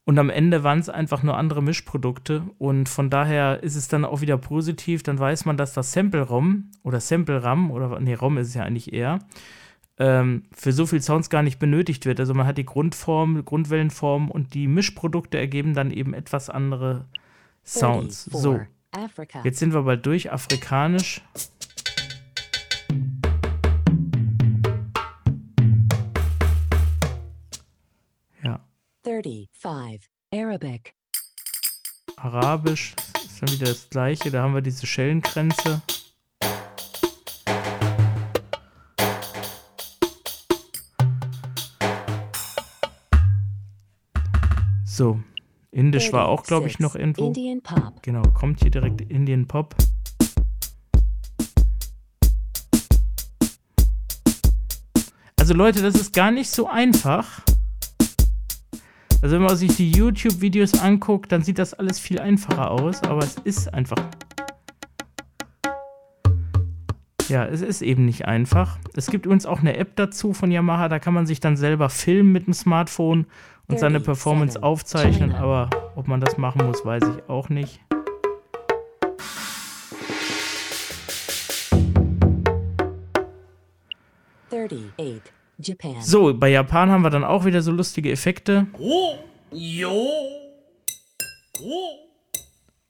[0.06, 2.44] Und am Ende waren es einfach nur andere Mischprodukte.
[2.58, 5.02] Und von daher ist es dann auch wieder positiv.
[5.02, 8.92] Dann weiß man, dass das Sample-ROM oder Sample-RAM oder nee, ROM ist es ja eigentlich
[8.92, 9.18] eher,
[9.98, 12.20] ähm, für so viel Sounds gar nicht benötigt wird.
[12.20, 17.06] Also man hat die Grundform, Grundwellenform und die Mischprodukte ergeben dann eben etwas andere
[17.64, 18.28] Sounds.
[18.30, 18.42] 34.
[18.42, 18.60] So,
[19.42, 20.32] jetzt sind wir bald durch.
[20.32, 21.20] Afrikanisch.
[29.22, 30.10] 35.
[30.32, 30.94] Arabic.
[32.16, 34.30] Arabisch ist dann wieder das gleiche.
[34.30, 35.80] Da haben wir diese Schellengrenze.
[44.84, 45.20] So,
[45.70, 47.00] Indisch war auch, glaube ich, noch 36.
[47.00, 47.26] irgendwo.
[47.28, 48.02] Indian Pop.
[48.02, 49.74] Genau, kommt hier direkt Indian Pop.
[55.38, 57.42] Also Leute, das ist gar nicht so einfach.
[59.26, 63.24] Also wenn man sich die YouTube-Videos anguckt, dann sieht das alles viel einfacher aus, aber
[63.24, 63.96] es ist einfach.
[67.28, 68.78] Ja, es ist eben nicht einfach.
[68.94, 71.88] Es gibt übrigens auch eine App dazu von Yamaha, da kann man sich dann selber
[71.88, 73.26] filmen mit dem Smartphone
[73.66, 74.04] und seine 37.
[74.04, 77.80] Performance aufzeichnen, aber ob man das machen muss, weiß ich auch nicht.
[84.50, 85.32] Thirty-eight.
[85.58, 85.96] Japan.
[86.00, 88.66] So, bei Japan haben wir dann auch wieder so lustige Effekte.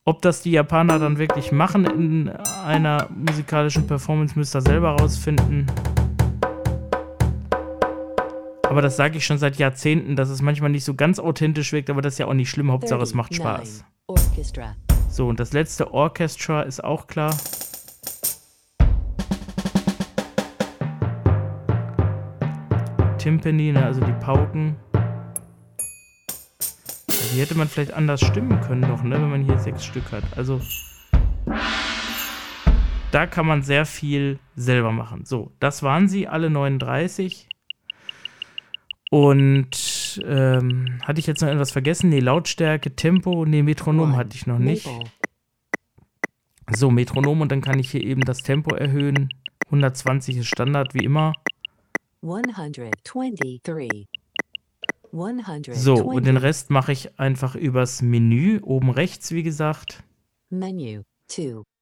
[0.04, 2.28] Ob das die Japaner dann wirklich machen in
[2.64, 5.66] einer musikalischen Performance, müsst ihr selber rausfinden.
[8.64, 11.88] Aber das sage ich schon seit Jahrzehnten, dass es manchmal nicht so ganz authentisch wirkt,
[11.88, 12.72] aber das ist ja auch nicht schlimm.
[12.72, 13.84] Hauptsache, es macht 39.
[14.48, 14.74] Spaß.
[15.08, 17.34] So, und das letzte Orchestra ist auch klar.
[23.26, 24.76] Timpani, ne, also die Pauken.
[27.32, 30.22] Die hätte man vielleicht anders stimmen können noch, ne, wenn man hier sechs Stück hat.
[30.36, 30.60] Also
[33.10, 35.24] da kann man sehr viel selber machen.
[35.24, 37.48] So, das waren sie, alle 39.
[39.10, 42.10] Und ähm, hatte ich jetzt noch etwas vergessen?
[42.10, 44.16] Nee, Lautstärke, Tempo, nee, Metronom One.
[44.16, 44.88] hatte ich noch nicht.
[46.70, 49.30] So, Metronom und dann kann ich hier eben das Tempo erhöhen.
[49.64, 51.32] 120 ist Standard, wie immer.
[52.22, 53.60] 123.
[55.12, 55.74] 124.
[55.74, 60.02] So, und den Rest mache ich einfach übers Menü, oben rechts, wie gesagt.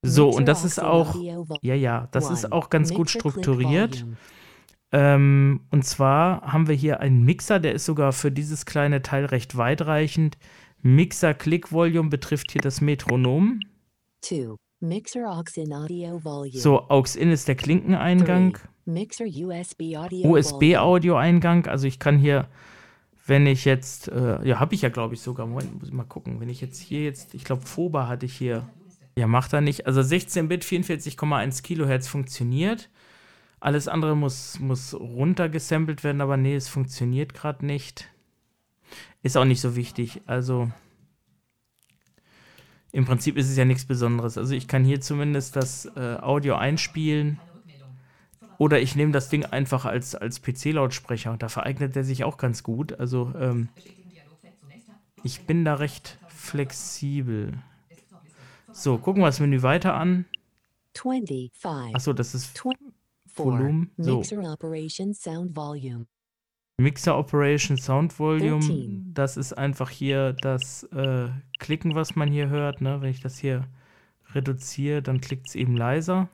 [0.03, 1.17] So, und das ist auch,
[1.63, 4.07] ja, ja, das ist auch ganz gut strukturiert.
[4.93, 9.25] Ähm, und zwar haben wir hier einen Mixer, der ist sogar für dieses kleine Teil
[9.25, 10.39] recht weitreichend.
[10.83, 13.59] Mixer Click Volume betrifft hier das Metronom.
[14.21, 14.55] 2.
[14.81, 16.61] Mixer aux in audio volume.
[16.61, 18.59] So, AUX-In ist der Klinkeneingang.
[18.87, 18.91] 3.
[18.91, 20.39] Mixer USB audio volume.
[20.39, 21.67] USB-Audio-Eingang.
[21.67, 22.49] Also ich kann hier,
[23.27, 25.47] wenn ich jetzt, äh, ja, habe ich ja, glaube ich, sogar.
[25.47, 26.41] Moment, muss ich mal gucken.
[26.41, 28.69] Wenn ich jetzt hier jetzt, ich glaube, FOBA hatte ich hier.
[29.17, 29.87] Ja, macht er nicht.
[29.87, 32.91] Also 16-Bit, 44,1 Kilohertz funktioniert.
[33.61, 38.11] Alles andere muss, muss runtergesampelt werden, aber nee, es funktioniert gerade nicht.
[39.23, 40.21] Ist auch nicht so wichtig.
[40.27, 40.71] Also
[42.93, 44.37] im Prinzip ist es ja nichts Besonderes.
[44.37, 47.41] Also ich kann hier zumindest das äh, Audio einspielen.
[48.65, 51.37] Oder ich nehme das Ding einfach als, als PC-Lautsprecher.
[51.37, 52.99] Da vereignet der sich auch ganz gut.
[52.99, 53.69] Also ähm,
[55.23, 57.53] ich bin da recht flexibel.
[58.73, 60.25] So, gucken wir das Menü weiter an.
[60.97, 61.95] 25.
[61.95, 62.73] Achso, das ist 4.
[63.35, 63.91] Volumen.
[63.99, 64.17] So.
[64.17, 66.07] Mixer operation sound volume.
[66.79, 68.61] Mixer Operation Sound Volume.
[68.61, 69.11] 13.
[69.13, 72.81] Das ist einfach hier das äh, Klicken, was man hier hört.
[72.81, 73.03] Ne?
[73.03, 73.69] Wenn ich das hier
[74.35, 76.29] reduziere, dann klickt es eben leiser.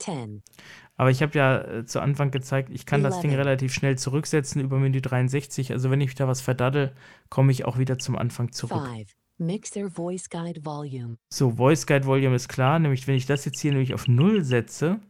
[1.00, 1.02] 10.
[1.02, 3.40] Aber ich habe ja äh, zu Anfang gezeigt, ich kann das Ding 11.
[3.40, 5.72] relativ schnell zurücksetzen über Menü 63.
[5.72, 6.92] Also wenn ich da was verdaddel,
[7.28, 8.86] komme ich auch wieder zum Anfang zurück.
[8.86, 9.10] 5.
[9.38, 11.16] Mixer voice guide volume.
[11.30, 12.78] So, Voice Guide Volume ist klar.
[12.78, 15.00] Nämlich, wenn ich das jetzt hier nämlich auf 0 setze,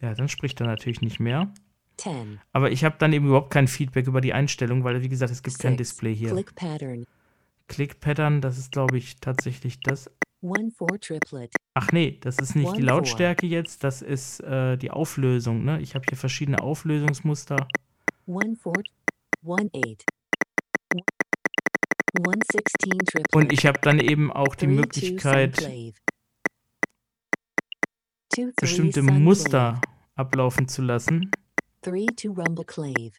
[0.00, 1.52] ja, dann spricht er natürlich nicht mehr.
[1.96, 2.38] 10.
[2.52, 5.42] Aber ich habe dann eben überhaupt kein Feedback über die Einstellung, weil, wie gesagt, es
[5.42, 5.90] gibt kein Six.
[5.90, 6.30] Display hier.
[6.30, 7.04] Click pattern.
[7.66, 10.10] Click Pattern, das ist, glaube ich, tatsächlich das.
[10.42, 11.52] 1 4 triplet.
[11.74, 12.82] Ach nee, das ist nicht die.
[12.82, 15.64] Lautstärke jetzt, das ist äh, die Auflösung.
[15.64, 15.80] Ne?
[15.80, 17.66] Ich habe hier verschiedene Auflösungsmuster.
[18.26, 18.72] 1 4
[19.46, 20.04] 1 8.
[22.26, 23.34] 1 16 triplet.
[23.34, 25.56] Und ich habe dann eben auch die Möglichkeit,
[28.56, 29.02] bestimmte.
[29.02, 29.80] Muster
[30.14, 31.30] ablaufen zu lassen.
[31.82, 33.12] 3 to Rumbleclave.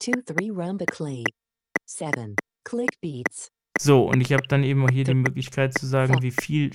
[0.00, 1.24] 2 3 Rumbleclave.
[1.86, 2.36] 7.
[2.64, 3.50] Click beats.
[3.80, 6.72] So, und ich habe dann eben auch hier die Möglichkeit zu sagen, wie viel.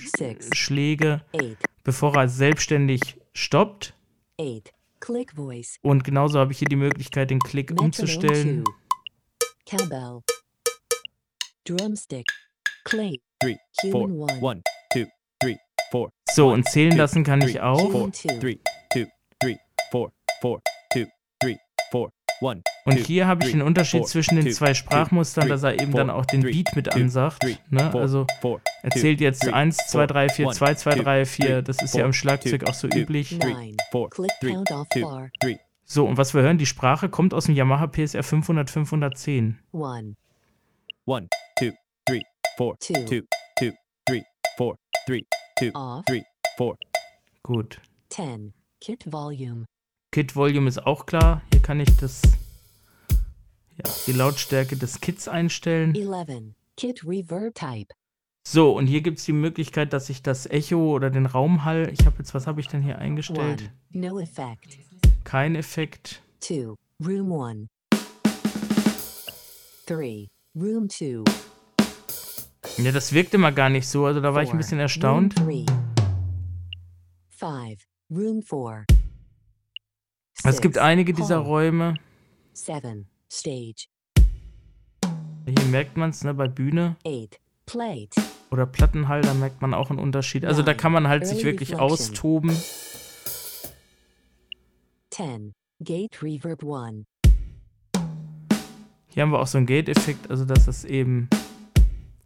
[0.54, 1.56] Schläge, 8.
[1.82, 3.94] bevor er selbstständig stoppt.
[4.40, 4.72] 8.
[5.00, 5.76] Click voice.
[5.82, 8.64] Und genauso habe ich hier die Möglichkeit, den Klick umzustellen.
[9.68, 9.76] 2.
[9.76, 10.20] Cowbell.
[11.64, 12.26] Drumstick.
[12.84, 13.20] Clay.
[13.40, 13.56] three,
[13.90, 14.42] four, Human 1.
[14.42, 14.62] one,
[14.92, 15.04] two,
[15.40, 15.56] three,
[15.90, 18.10] four, So, und zählen lassen kann ich auch.
[22.40, 25.50] Und two, hier habe ich three, den Unterschied four, zwischen den two, zwei Sprachmustern, three,
[25.50, 27.40] dass er eben four, dann auch den Beat mit two, ansagt.
[27.42, 27.90] three, Ne?
[27.90, 28.26] four, Also
[28.82, 31.46] er zählt jetzt three, 1, 2, four, 3, 4, one, 2, 2, two, 3, 4.
[31.46, 33.38] three, Das ist ja im Schlagzeug two, auch so two, üblich.
[33.38, 33.76] three, 9.
[33.90, 35.30] four, Click three, count off two, bar.
[35.40, 39.58] three, So, und was wir hören, die Sprache kommt aus dem Yamaha PSR 500 510.
[39.72, 40.16] 1.
[41.06, 41.70] one, two,
[42.06, 42.22] three,
[42.56, 42.94] four, Two.
[43.06, 43.22] two,
[43.58, 43.70] two,
[44.06, 44.22] three,
[44.56, 45.24] four, three,
[45.58, 46.04] two, Off.
[46.06, 46.24] three,
[46.56, 46.76] four.
[47.42, 47.80] Gut.
[48.10, 48.52] 10.
[48.80, 49.64] Kit volume.
[50.14, 51.42] Kit Volume ist auch klar.
[51.52, 52.22] Hier kann ich das,
[53.76, 55.92] ja, die Lautstärke des Kits einstellen.
[55.92, 56.54] 11.
[56.76, 57.92] Kit reverb type.
[58.46, 62.06] So, und hier gibt es die Möglichkeit, dass ich das Echo oder den Raumhall, ich
[62.06, 63.02] habe jetzt, was habe ich denn hier 1.
[63.02, 63.72] eingestellt?
[63.90, 64.78] No effect.
[65.24, 66.22] Kein Effekt.
[66.38, 66.74] 2.
[67.04, 67.68] Room 1.
[69.86, 70.28] 3.
[70.54, 71.24] Room 2.
[72.78, 75.34] Ja, das wirkt immer gar nicht so, also da war ich ein bisschen erstaunt.
[75.40, 75.66] Room 3.
[77.30, 77.82] 5.
[78.12, 78.93] Room 4.
[80.46, 81.38] Es gibt einige dieser.
[81.38, 81.94] Räume,
[82.52, 83.08] 7.
[83.32, 83.86] Stage.
[85.46, 87.40] hier merkt man es, ne, bei Bühne 8.
[87.64, 88.20] Plate.
[88.50, 90.44] oder Plattenhall, da merkt man auch einen Unterschied.
[90.44, 92.54] Also da kann man halt sich wirklich austoben.
[95.10, 95.54] 10.
[95.80, 97.06] Gate reverb 1.
[99.08, 101.30] Hier haben wir auch so einen Gate-Effekt, also dass es eben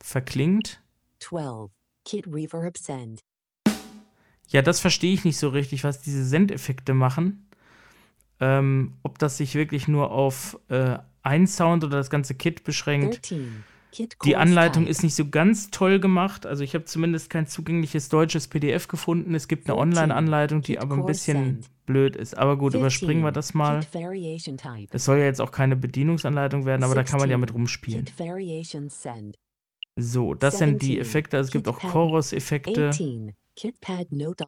[0.03, 0.83] verklingt.
[1.21, 1.71] 12.
[2.05, 3.21] Kit reverb send.
[4.49, 7.48] Ja, das verstehe ich nicht so richtig, was diese Sendeffekte machen.
[8.41, 13.31] Ähm, ob das sich wirklich nur auf äh, ein Sound oder das ganze Kit beschränkt.
[13.31, 13.65] 13.
[13.91, 16.47] Kit Die Anleitung ist nicht so ganz toll gemacht.
[16.47, 19.35] Also ich habe zumindest kein zugängliches deutsches PDF gefunden.
[19.35, 19.83] Es gibt eine 14.
[19.83, 22.37] Online-Anleitung, die aber ein bisschen blöd ist.
[22.37, 23.35] Aber gut, überspringen wir 15.
[23.35, 23.81] das mal.
[24.91, 27.61] Es soll ja jetzt auch keine Bedienungsanleitung werden, aber da kann man ja mit 16.
[27.61, 28.07] rumspielen.
[29.97, 31.01] So, das sind die 17.
[31.01, 31.37] Effekte.
[31.39, 31.81] Also es gibt auch.
[31.81, 32.91] Chorus-Effekte.
[32.91, 33.35] 18.
[33.57, 34.45] Kit pad note.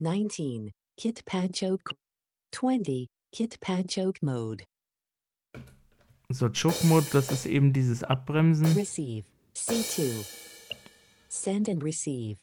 [0.00, 0.72] 19.
[0.96, 1.94] Kit pad choke.
[2.52, 3.08] 20.
[3.32, 4.64] Kit pad choke mode.
[6.30, 8.66] So, Choke Mode, das ist eben dieses Abbremsen.
[8.76, 9.24] Receive.
[9.56, 10.26] C2.
[11.28, 12.38] Send and receive.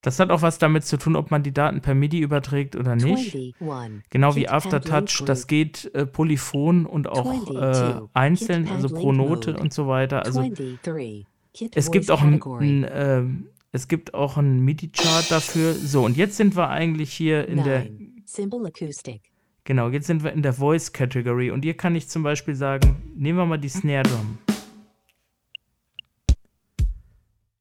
[0.00, 2.94] Das hat auch was damit zu tun, ob man die Daten per MIDI überträgt oder
[2.94, 3.34] nicht.
[3.34, 4.10] 21.
[4.10, 8.10] Genau wie Aftertouch, das geht äh, polyphon und auch äh, 22.
[8.12, 10.24] einzeln, also pro Note und so weiter.
[10.24, 11.26] Also 23.
[11.52, 15.72] Kit es gibt auch ein, ein ähm, es gibt auch ein MIDI-Chart dafür.
[15.72, 17.88] So, und jetzt sind wir eigentlich hier in der,
[18.26, 19.22] Symbol acoustic.
[19.64, 23.12] genau, jetzt sind wir in der Voice Category und hier kann ich zum Beispiel sagen,
[23.14, 24.38] nehmen wir mal die Snare Drum.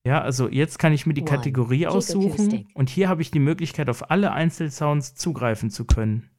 [0.06, 1.24] Ja, also jetzt kann ich mir die.
[1.24, 6.30] Kategorie aussuchen und hier habe ich die Möglichkeit, auf alle Einzelsounds zugreifen zu können.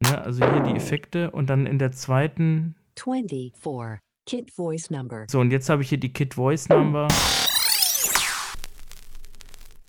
[0.00, 2.74] Ne, also hier die Effekte und dann in der zweiten.
[2.98, 4.00] 24.
[4.26, 5.26] Kit voice number.
[5.28, 7.06] So, und jetzt habe ich hier die Kit Voice Number.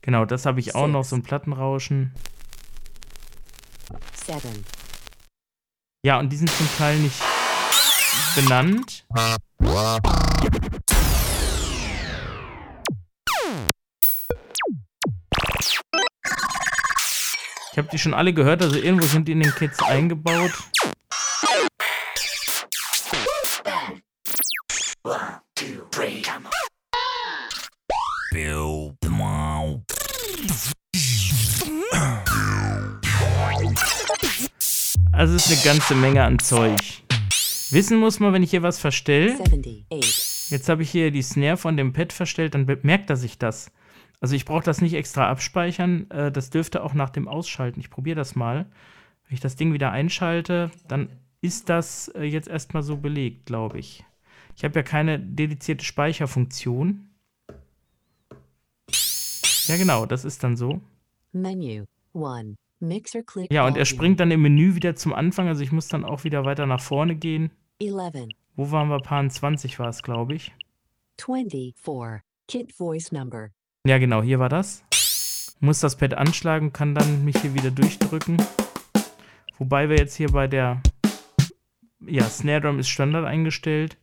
[0.07, 2.13] Genau, das habe ich auch noch, so ein Plattenrauschen.
[4.25, 4.39] 7.
[6.05, 7.21] Ja, und die sind zum Teil nicht
[8.33, 9.05] benannt.
[17.73, 20.53] Ich habe die schon alle gehört, also irgendwo sind die in den Kits eingebaut.
[35.17, 36.79] Also es ist eine ganze Menge an Zeug.
[37.71, 40.51] Wissen muss man, wenn ich hier was verstelle, 78.
[40.51, 43.71] Jetzt habe ich hier die Snare von dem Pad verstellt, dann bemerkt er sich das.
[44.21, 47.79] Also ich brauche das nicht extra abspeichern, äh, das dürfte auch nach dem Ausschalten.
[47.79, 48.67] Ich probiere das mal.
[49.27, 51.09] Wenn ich das Ding wieder einschalte, dann
[51.41, 54.05] ist das äh, jetzt erstmal so belegt, glaube ich.
[54.55, 57.09] Ich habe ja keine dedizierte Speicherfunktion.
[59.65, 60.79] Ja, genau, das ist dann so.
[61.31, 61.85] Menu.
[62.13, 62.55] 1.
[62.79, 63.51] Mixer click.
[63.51, 66.23] Ja, und er springt dann im Menü wieder zum Anfang, also ich muss dann auch
[66.23, 67.51] wieder weiter nach vorne gehen.
[67.79, 68.29] 11.
[68.55, 68.99] Wo waren wir?
[68.99, 70.51] Paar 20 war es, glaube ich.
[71.19, 72.21] 24.
[72.47, 73.49] Kit voice number.
[73.85, 74.83] Ja, genau, hier war das.
[75.59, 78.37] Muss das Pad anschlagen, kann dann mich hier wieder durchdrücken.
[79.57, 80.81] Wobei wir jetzt hier bei der
[82.05, 83.97] ja, Snare Drum ist Standard eingestellt.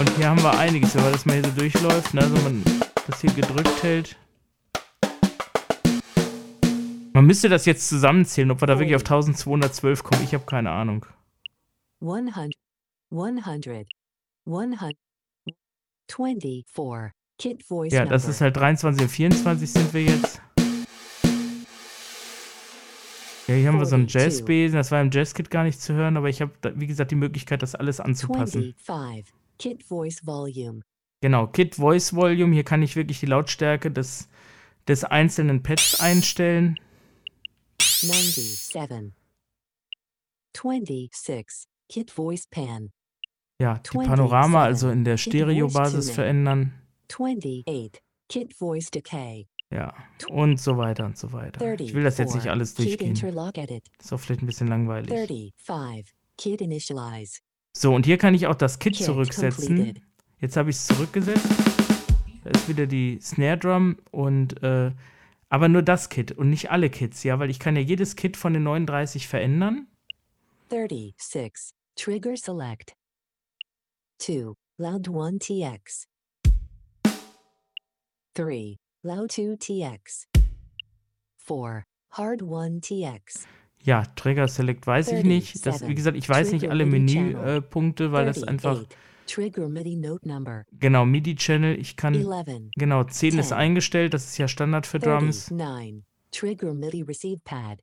[0.00, 2.71] Und hier haben wir einiges, wenn man das mal hier so durchläuft, ne, also man
[3.06, 4.16] das hier gedrückt hält.
[7.14, 10.22] Man müsste das jetzt zusammenzählen, ob wir da wirklich auf 1212 kommen.
[10.24, 11.04] Ich habe keine Ahnung.
[12.00, 12.52] 100.
[13.10, 13.86] 100.
[14.46, 14.96] 100.
[16.10, 17.12] 24.
[17.38, 20.40] Kit voice Ja, das ist halt 23 und 24 sind wir jetzt.
[23.48, 24.14] Ja, hier haben wir so einen 42.
[24.14, 24.76] Jazzbesen.
[24.76, 27.62] Das war im Jazzkit gar nicht zu hören, aber ich habe, wie gesagt, die Möglichkeit,
[27.62, 28.74] das alles anzupassen.
[28.86, 29.34] 25.
[29.58, 30.82] Kit voice volume.
[31.22, 32.52] Genau, Kit Voice Volume.
[32.52, 34.28] Hier kann ich wirklich die Lautstärke des,
[34.88, 36.78] des einzelnen Pads einstellen.
[37.80, 39.14] 97.
[40.52, 41.68] 26.
[41.88, 42.90] Kit voice pan.
[43.60, 44.08] Ja, die 27.
[44.08, 46.72] Panorama also in der Stereobasis verändern.
[47.08, 48.02] 28.
[48.28, 49.46] Kit voice decay.
[49.70, 49.94] Ja,
[50.28, 51.60] und so weiter und so weiter.
[51.60, 51.88] 34.
[51.88, 53.12] Ich will das jetzt nicht alles durchgehen.
[53.12, 55.08] Ist auch vielleicht ein bisschen langweilig.
[55.08, 56.12] 35.
[56.36, 57.40] Kit initialize.
[57.74, 60.02] So, und hier kann ich auch das Kit zurücksetzen.
[60.42, 61.46] Jetzt habe ich es zurückgesetzt.
[62.42, 64.90] Da ist wieder die Snare Drum und äh,
[65.48, 68.36] aber nur das Kit und nicht alle Kits, ja, weil ich kann ja jedes Kit
[68.36, 69.86] von den 39 verändern.
[70.68, 71.76] 36.
[71.94, 72.96] Trigger select.
[74.18, 74.54] 2.
[74.78, 76.08] Loud 1 TX.
[78.34, 78.78] 3.
[79.02, 80.26] Loud 2 TX.
[81.36, 81.84] 4.
[82.10, 83.46] Hard 1 TX.
[83.84, 85.64] Ja, Trigger Select weiß ich nicht.
[85.66, 86.86] Das, wie gesagt, ich weiß nicht alle.
[86.86, 88.98] Menüpunkte, weil das einfach 38.
[89.26, 90.64] Trigger MIDI note number.
[90.72, 91.78] genau MIDI-Channel.
[91.78, 92.70] Ich kann 11.
[92.76, 93.56] genau 10 ist 10.
[93.56, 94.14] eingestellt.
[94.14, 95.50] Das ist ja Standard für Drums.
[95.50, 96.04] 39.
[96.30, 97.78] Trigger MIDI receive pad.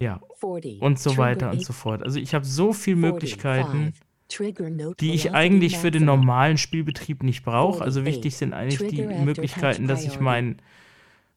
[0.00, 0.82] Ja 40.
[0.82, 2.02] und so weiter und 8 so fort.
[2.02, 3.92] Also ich habe so viele Möglichkeiten.
[3.92, 4.00] 45.
[4.28, 7.82] Trigger note die ich eigentlich für den normalen Spielbetrieb nicht brauche.
[7.82, 8.06] Also 48.
[8.06, 10.60] wichtig sind eigentlich die Möglichkeiten, dass ich mein,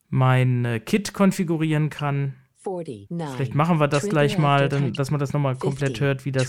[0.10, 2.36] mein äh, Kit konfigurieren kann.
[2.64, 3.36] 49.
[3.36, 6.01] Vielleicht machen wir das gleich mal, dann, dass man das nochmal komplett 50.
[6.01, 6.47] hört, wie das.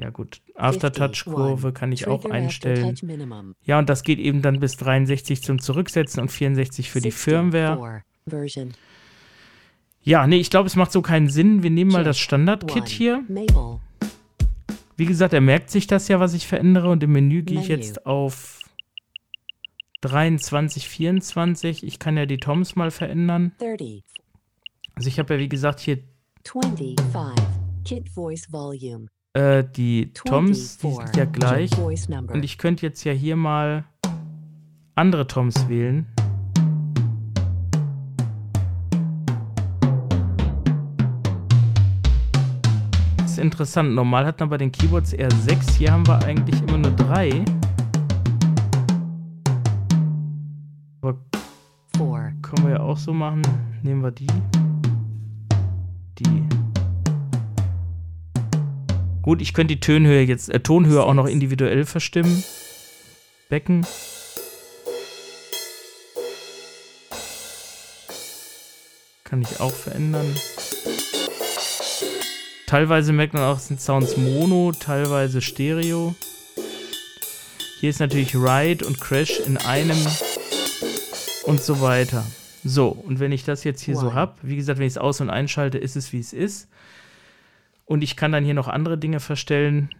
[0.00, 1.74] Ja gut, After-Touch-Kurve 51.
[1.74, 2.96] kann ich auch einstellen.
[3.64, 7.22] Ja, und das geht eben dann bis 63 zum Zurücksetzen und 64 für die 64
[7.22, 8.02] Firmware.
[10.02, 11.62] Ja, nee, ich glaube, es macht so keinen Sinn.
[11.62, 13.22] Wir nehmen mal das Standard-Kit hier.
[14.96, 16.88] Wie gesagt, er merkt sich das ja, was ich verändere.
[16.88, 18.60] Und im Menü gehe ich jetzt auf
[20.00, 21.84] 23, 24.
[21.84, 23.52] Ich kann ja die Toms mal verändern.
[23.58, 24.02] 30.
[24.94, 25.98] Also ich habe ja, wie gesagt, hier
[26.46, 27.44] 25.
[27.84, 29.08] Kit voice volume.
[29.34, 31.06] Äh, die Toms, die 24.
[31.06, 31.70] sind ja gleich.
[31.78, 33.84] Und ich könnte jetzt ja hier mal
[34.94, 36.06] andere Toms wählen.
[43.18, 43.94] Das ist interessant.
[43.94, 45.76] Normal hat man bei den Keyboards eher sechs.
[45.76, 47.44] Hier haben wir eigentlich immer nur drei.
[51.00, 51.16] Aber
[51.96, 52.32] 4.
[52.42, 53.42] können wir ja auch so machen.
[53.82, 54.26] Nehmen wir die.
[56.18, 56.69] Die.
[59.30, 62.42] Gut, ich könnte die Tonhöhe jetzt, äh, Tonhöhe auch noch individuell verstimmen.
[63.48, 63.86] Becken.
[69.22, 70.26] Kann ich auch verändern.
[72.66, 76.16] Teilweise merkt man auch, sind Sounds Mono, teilweise Stereo.
[77.78, 80.04] Hier ist natürlich Ride und Crash in einem
[81.44, 82.26] und so weiter.
[82.64, 84.14] So, und wenn ich das jetzt hier so One.
[84.16, 86.66] habe, wie gesagt, wenn ich es aus- und einschalte, ist es, wie es ist.
[87.90, 89.90] Und ich kann dann hier noch andere Dinge verstellen.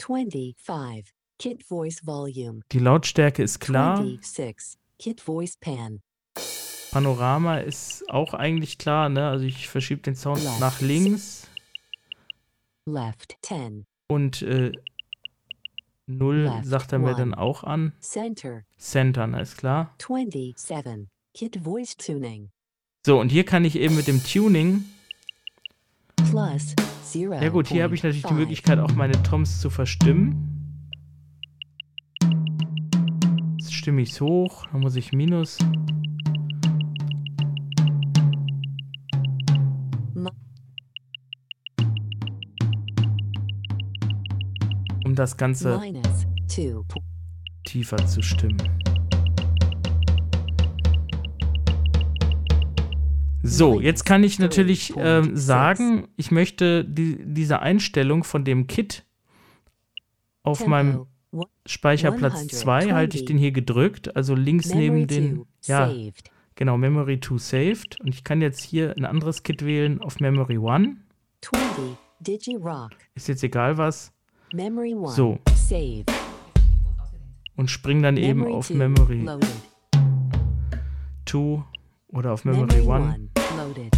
[0.00, 1.14] 25.
[1.38, 2.62] Kit voice volume.
[2.72, 3.98] Die Lautstärke ist klar.
[3.98, 4.76] 26.
[4.98, 6.00] Kit voice pan.
[6.90, 9.28] Panorama ist auch eigentlich klar, ne?
[9.28, 10.58] Also ich verschiebe den Sound Left.
[10.58, 11.46] nach links
[12.86, 13.86] Left 10.
[14.08, 14.72] und äh,
[16.06, 17.92] 0 Left sagt er mir dann auch an.
[18.00, 19.94] Center Center, na ist klar.
[20.04, 21.06] 27.
[21.34, 22.50] Kit voice tuning.
[23.06, 24.86] So, und hier kann ich eben mit dem Tuning,
[26.30, 26.74] Plus
[27.14, 27.38] 0.
[27.42, 30.58] ja gut, hier habe ich natürlich die Möglichkeit, auch meine Toms zu verstimmen.
[33.58, 35.58] Jetzt stimme ich es hoch, dann muss ich Minus.
[45.04, 46.84] Um das Ganze Minus 2.
[47.64, 48.58] tiefer zu stimmen.
[53.48, 55.00] So, jetzt kann ich natürlich 3.6.
[55.28, 59.04] ähm, sagen, ich möchte die, diese Einstellung von dem Kit
[60.42, 61.06] auf meinem
[61.66, 63.24] Speicherplatz 2 halte ich 120.
[63.26, 65.72] den hier gedrückt, also links neben den, 2.
[65.72, 66.12] ja,
[66.54, 68.00] genau, Memory 2 saved.
[68.00, 70.96] Und ich kann jetzt hier ein anderes Kit wählen auf Memory 1.
[71.42, 71.96] 20.
[72.20, 72.90] Digi-Rock.
[73.14, 74.12] Ist jetzt egal was.
[74.52, 75.14] Memory 1.
[75.14, 75.38] So.
[75.54, 76.04] Save.
[77.56, 78.74] Und spring dann eben auf 2.
[78.74, 79.48] Memory Loaded.
[81.26, 81.62] 2
[82.08, 82.88] oder auf Memory 1.
[82.88, 83.20] 1.
[83.56, 83.96] Loaded.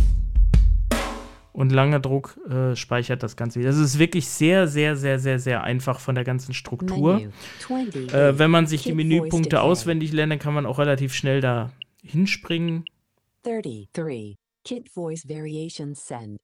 [1.53, 3.71] Und langer Druck äh, speichert das Ganze wieder.
[3.71, 7.19] Das ist wirklich sehr, sehr, sehr, sehr, sehr einfach von der ganzen Struktur.
[7.19, 7.33] Menu.
[7.59, 8.15] 20.
[8.15, 11.73] Äh, wenn man sich die Menüpunkte auswendig lernt, dann kann man auch relativ schnell da
[12.03, 12.85] hinspringen.
[13.43, 14.37] 33.
[14.65, 16.39] Kit voice variation send.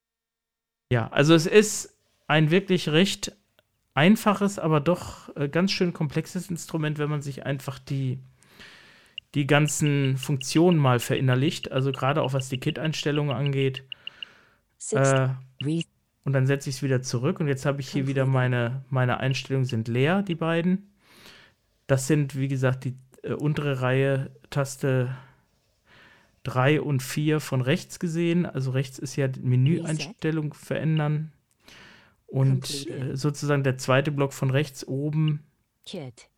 [0.91, 1.95] Ja, also es ist
[2.27, 3.31] ein wirklich recht
[3.93, 8.19] einfaches, aber doch äh, ganz schön komplexes Instrument, wenn man sich einfach die,
[9.35, 11.71] die ganzen Funktionen mal verinnerlicht.
[11.71, 13.83] Also gerade auch was die Kit-Einstellungen angeht.
[14.77, 15.13] 60.
[15.13, 15.83] Äh,
[16.23, 19.21] und dann setze ich es wieder zurück und jetzt habe ich hier wieder meine, meine
[19.21, 20.91] Einstellungen sind leer, die beiden.
[21.87, 25.15] Das sind, wie gesagt, die äh, untere Reihe, Taste
[26.43, 28.45] 3 und 4 von rechts gesehen.
[28.45, 31.31] Also rechts ist ja die Menüeinstellung verändern.
[32.25, 35.43] Und äh, sozusagen der zweite Block von rechts oben.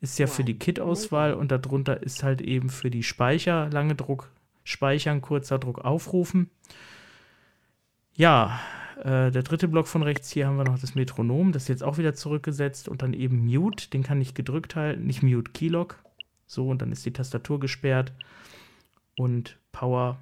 [0.01, 0.57] Ist ja für die.
[0.57, 4.31] Kit-Auswahl und darunter ist halt eben für die Speicher, lange Druck
[4.63, 6.49] speichern, kurzer Druck aufrufen.
[8.13, 8.59] Ja,
[8.99, 11.83] äh, der dritte Block von rechts, hier haben wir noch das Metronom, das ist jetzt
[11.83, 16.03] auch wieder zurückgesetzt und dann eben Mute, den kann ich gedrückt halten, nicht Mute, Keylock.
[16.45, 18.11] So, und dann ist die Tastatur gesperrt
[19.15, 20.17] und Power,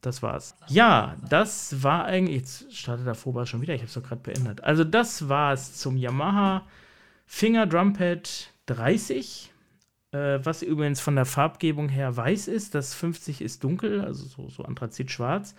[0.00, 0.56] das war's.
[0.68, 4.22] Ja, das war eigentlich, jetzt startet der Vorbar schon wieder, ich habe es doch gerade
[4.22, 4.62] beendet.
[4.62, 6.64] Also das war's zum Yamaha
[7.26, 9.52] Finger Drumpad 30,
[10.12, 12.74] äh, was übrigens von der Farbgebung her weiß ist.
[12.74, 15.54] Das 50 ist dunkel, also so, so Anthrazit-schwarz.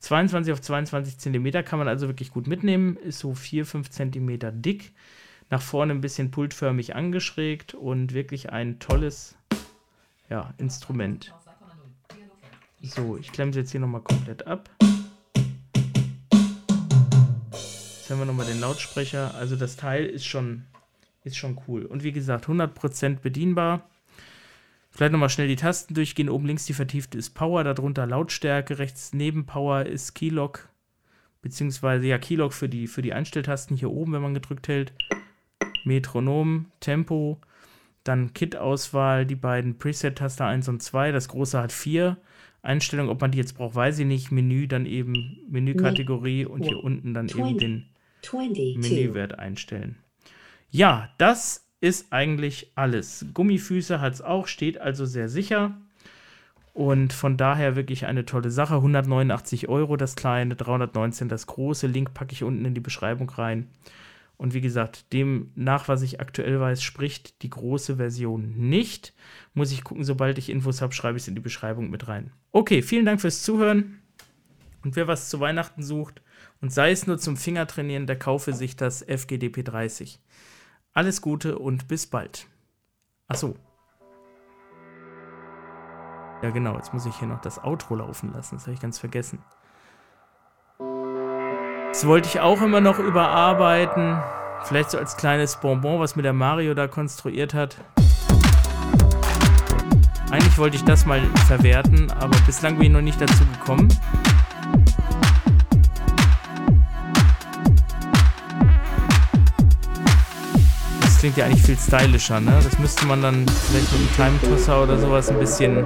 [0.00, 4.52] 22 auf 22 Zentimeter kann man also wirklich gut mitnehmen, ist so 4, 5 Zentimeter
[4.52, 4.92] dick,
[5.50, 9.36] nach vorne ein bisschen pultförmig angeschrägt und wirklich ein tolles
[10.28, 11.34] ja, Instrument.
[12.82, 14.70] So, ich klemme es jetzt hier nochmal komplett ab.
[17.50, 19.34] Jetzt haben wir nochmal den Lautsprecher.
[19.34, 20.64] Also das Teil ist schon,
[21.28, 21.84] ist schon cool.
[21.84, 23.88] Und wie gesagt, 100% bedienbar.
[24.90, 26.28] Vielleicht nochmal schnell die Tasten durchgehen.
[26.28, 28.78] Oben links die vertiefte ist Power, darunter Lautstärke.
[28.78, 30.68] Rechts neben Power ist Keylog.
[31.40, 34.92] Beziehungsweise ja, Keylog für die, für die Einstelltasten hier oben, wenn man gedrückt hält.
[35.84, 37.38] Metronom, Tempo.
[38.02, 41.12] Dann Kit-Auswahl, die beiden Preset-Taster 1 und 2.
[41.12, 42.16] Das große hat 4.
[42.62, 44.32] Einstellungen, ob man die jetzt braucht, weiß ich nicht.
[44.32, 47.86] Menü, dann eben Menükategorie und hier unten dann eben den
[48.22, 48.78] 22.
[48.78, 49.96] Menüwert einstellen.
[50.70, 53.26] Ja, das ist eigentlich alles.
[53.32, 55.76] Gummifüße hat es auch, steht also sehr sicher.
[56.74, 58.76] Und von daher wirklich eine tolle Sache.
[58.76, 61.86] 189 Euro das kleine, 319 das große.
[61.86, 63.68] Link packe ich unten in die Beschreibung rein.
[64.36, 69.12] Und wie gesagt, dem nach, was ich aktuell weiß, spricht die große Version nicht.
[69.54, 72.30] Muss ich gucken, sobald ich Infos habe, schreibe ich es in die Beschreibung mit rein.
[72.52, 73.98] Okay, vielen Dank fürs Zuhören.
[74.84, 76.22] Und wer was zu Weihnachten sucht
[76.60, 80.20] und sei es nur zum Fingertrainieren, der kaufe sich das FGDP 30.
[80.98, 82.48] Alles Gute und bis bald.
[83.28, 83.54] Achso.
[86.42, 88.98] Ja genau, jetzt muss ich hier noch das Outro laufen lassen, das habe ich ganz
[88.98, 89.38] vergessen.
[91.92, 94.20] Das wollte ich auch immer noch überarbeiten.
[94.64, 97.76] Vielleicht so als kleines Bonbon, was mir der Mario da konstruiert hat.
[100.32, 103.86] Eigentlich wollte ich das mal verwerten, aber bislang bin ich noch nicht dazu gekommen.
[111.18, 112.52] Klingt ja eigentlich viel stylischer, ne?
[112.62, 115.84] Das müsste man dann vielleicht mit einem Time Tosser oder sowas ein bisschen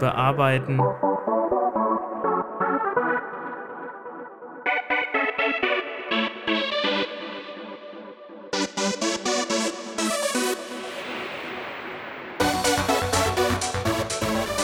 [0.00, 0.80] bearbeiten.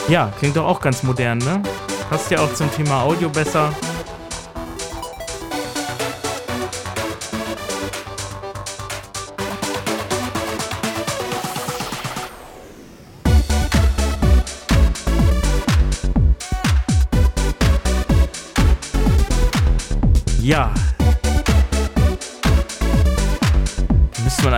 [0.07, 1.61] Ja, klingt doch auch ganz modern, ne?
[2.09, 3.71] Passt ja auch zum Thema Audio besser.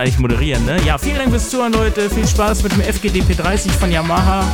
[0.04, 0.78] Eigentlich moderieren, ne?
[0.84, 2.10] Ja, vielen Dank fürs Zuhören, Leute.
[2.10, 4.46] Viel Spaß mit dem FGDP 30 von Yamaha.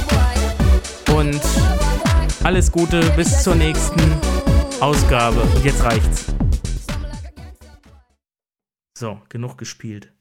[1.13, 1.41] Und
[2.45, 4.01] alles Gute bis zur nächsten
[4.79, 5.41] Ausgabe.
[5.41, 6.27] Und jetzt reicht's.
[8.97, 10.13] So, genug gespielt.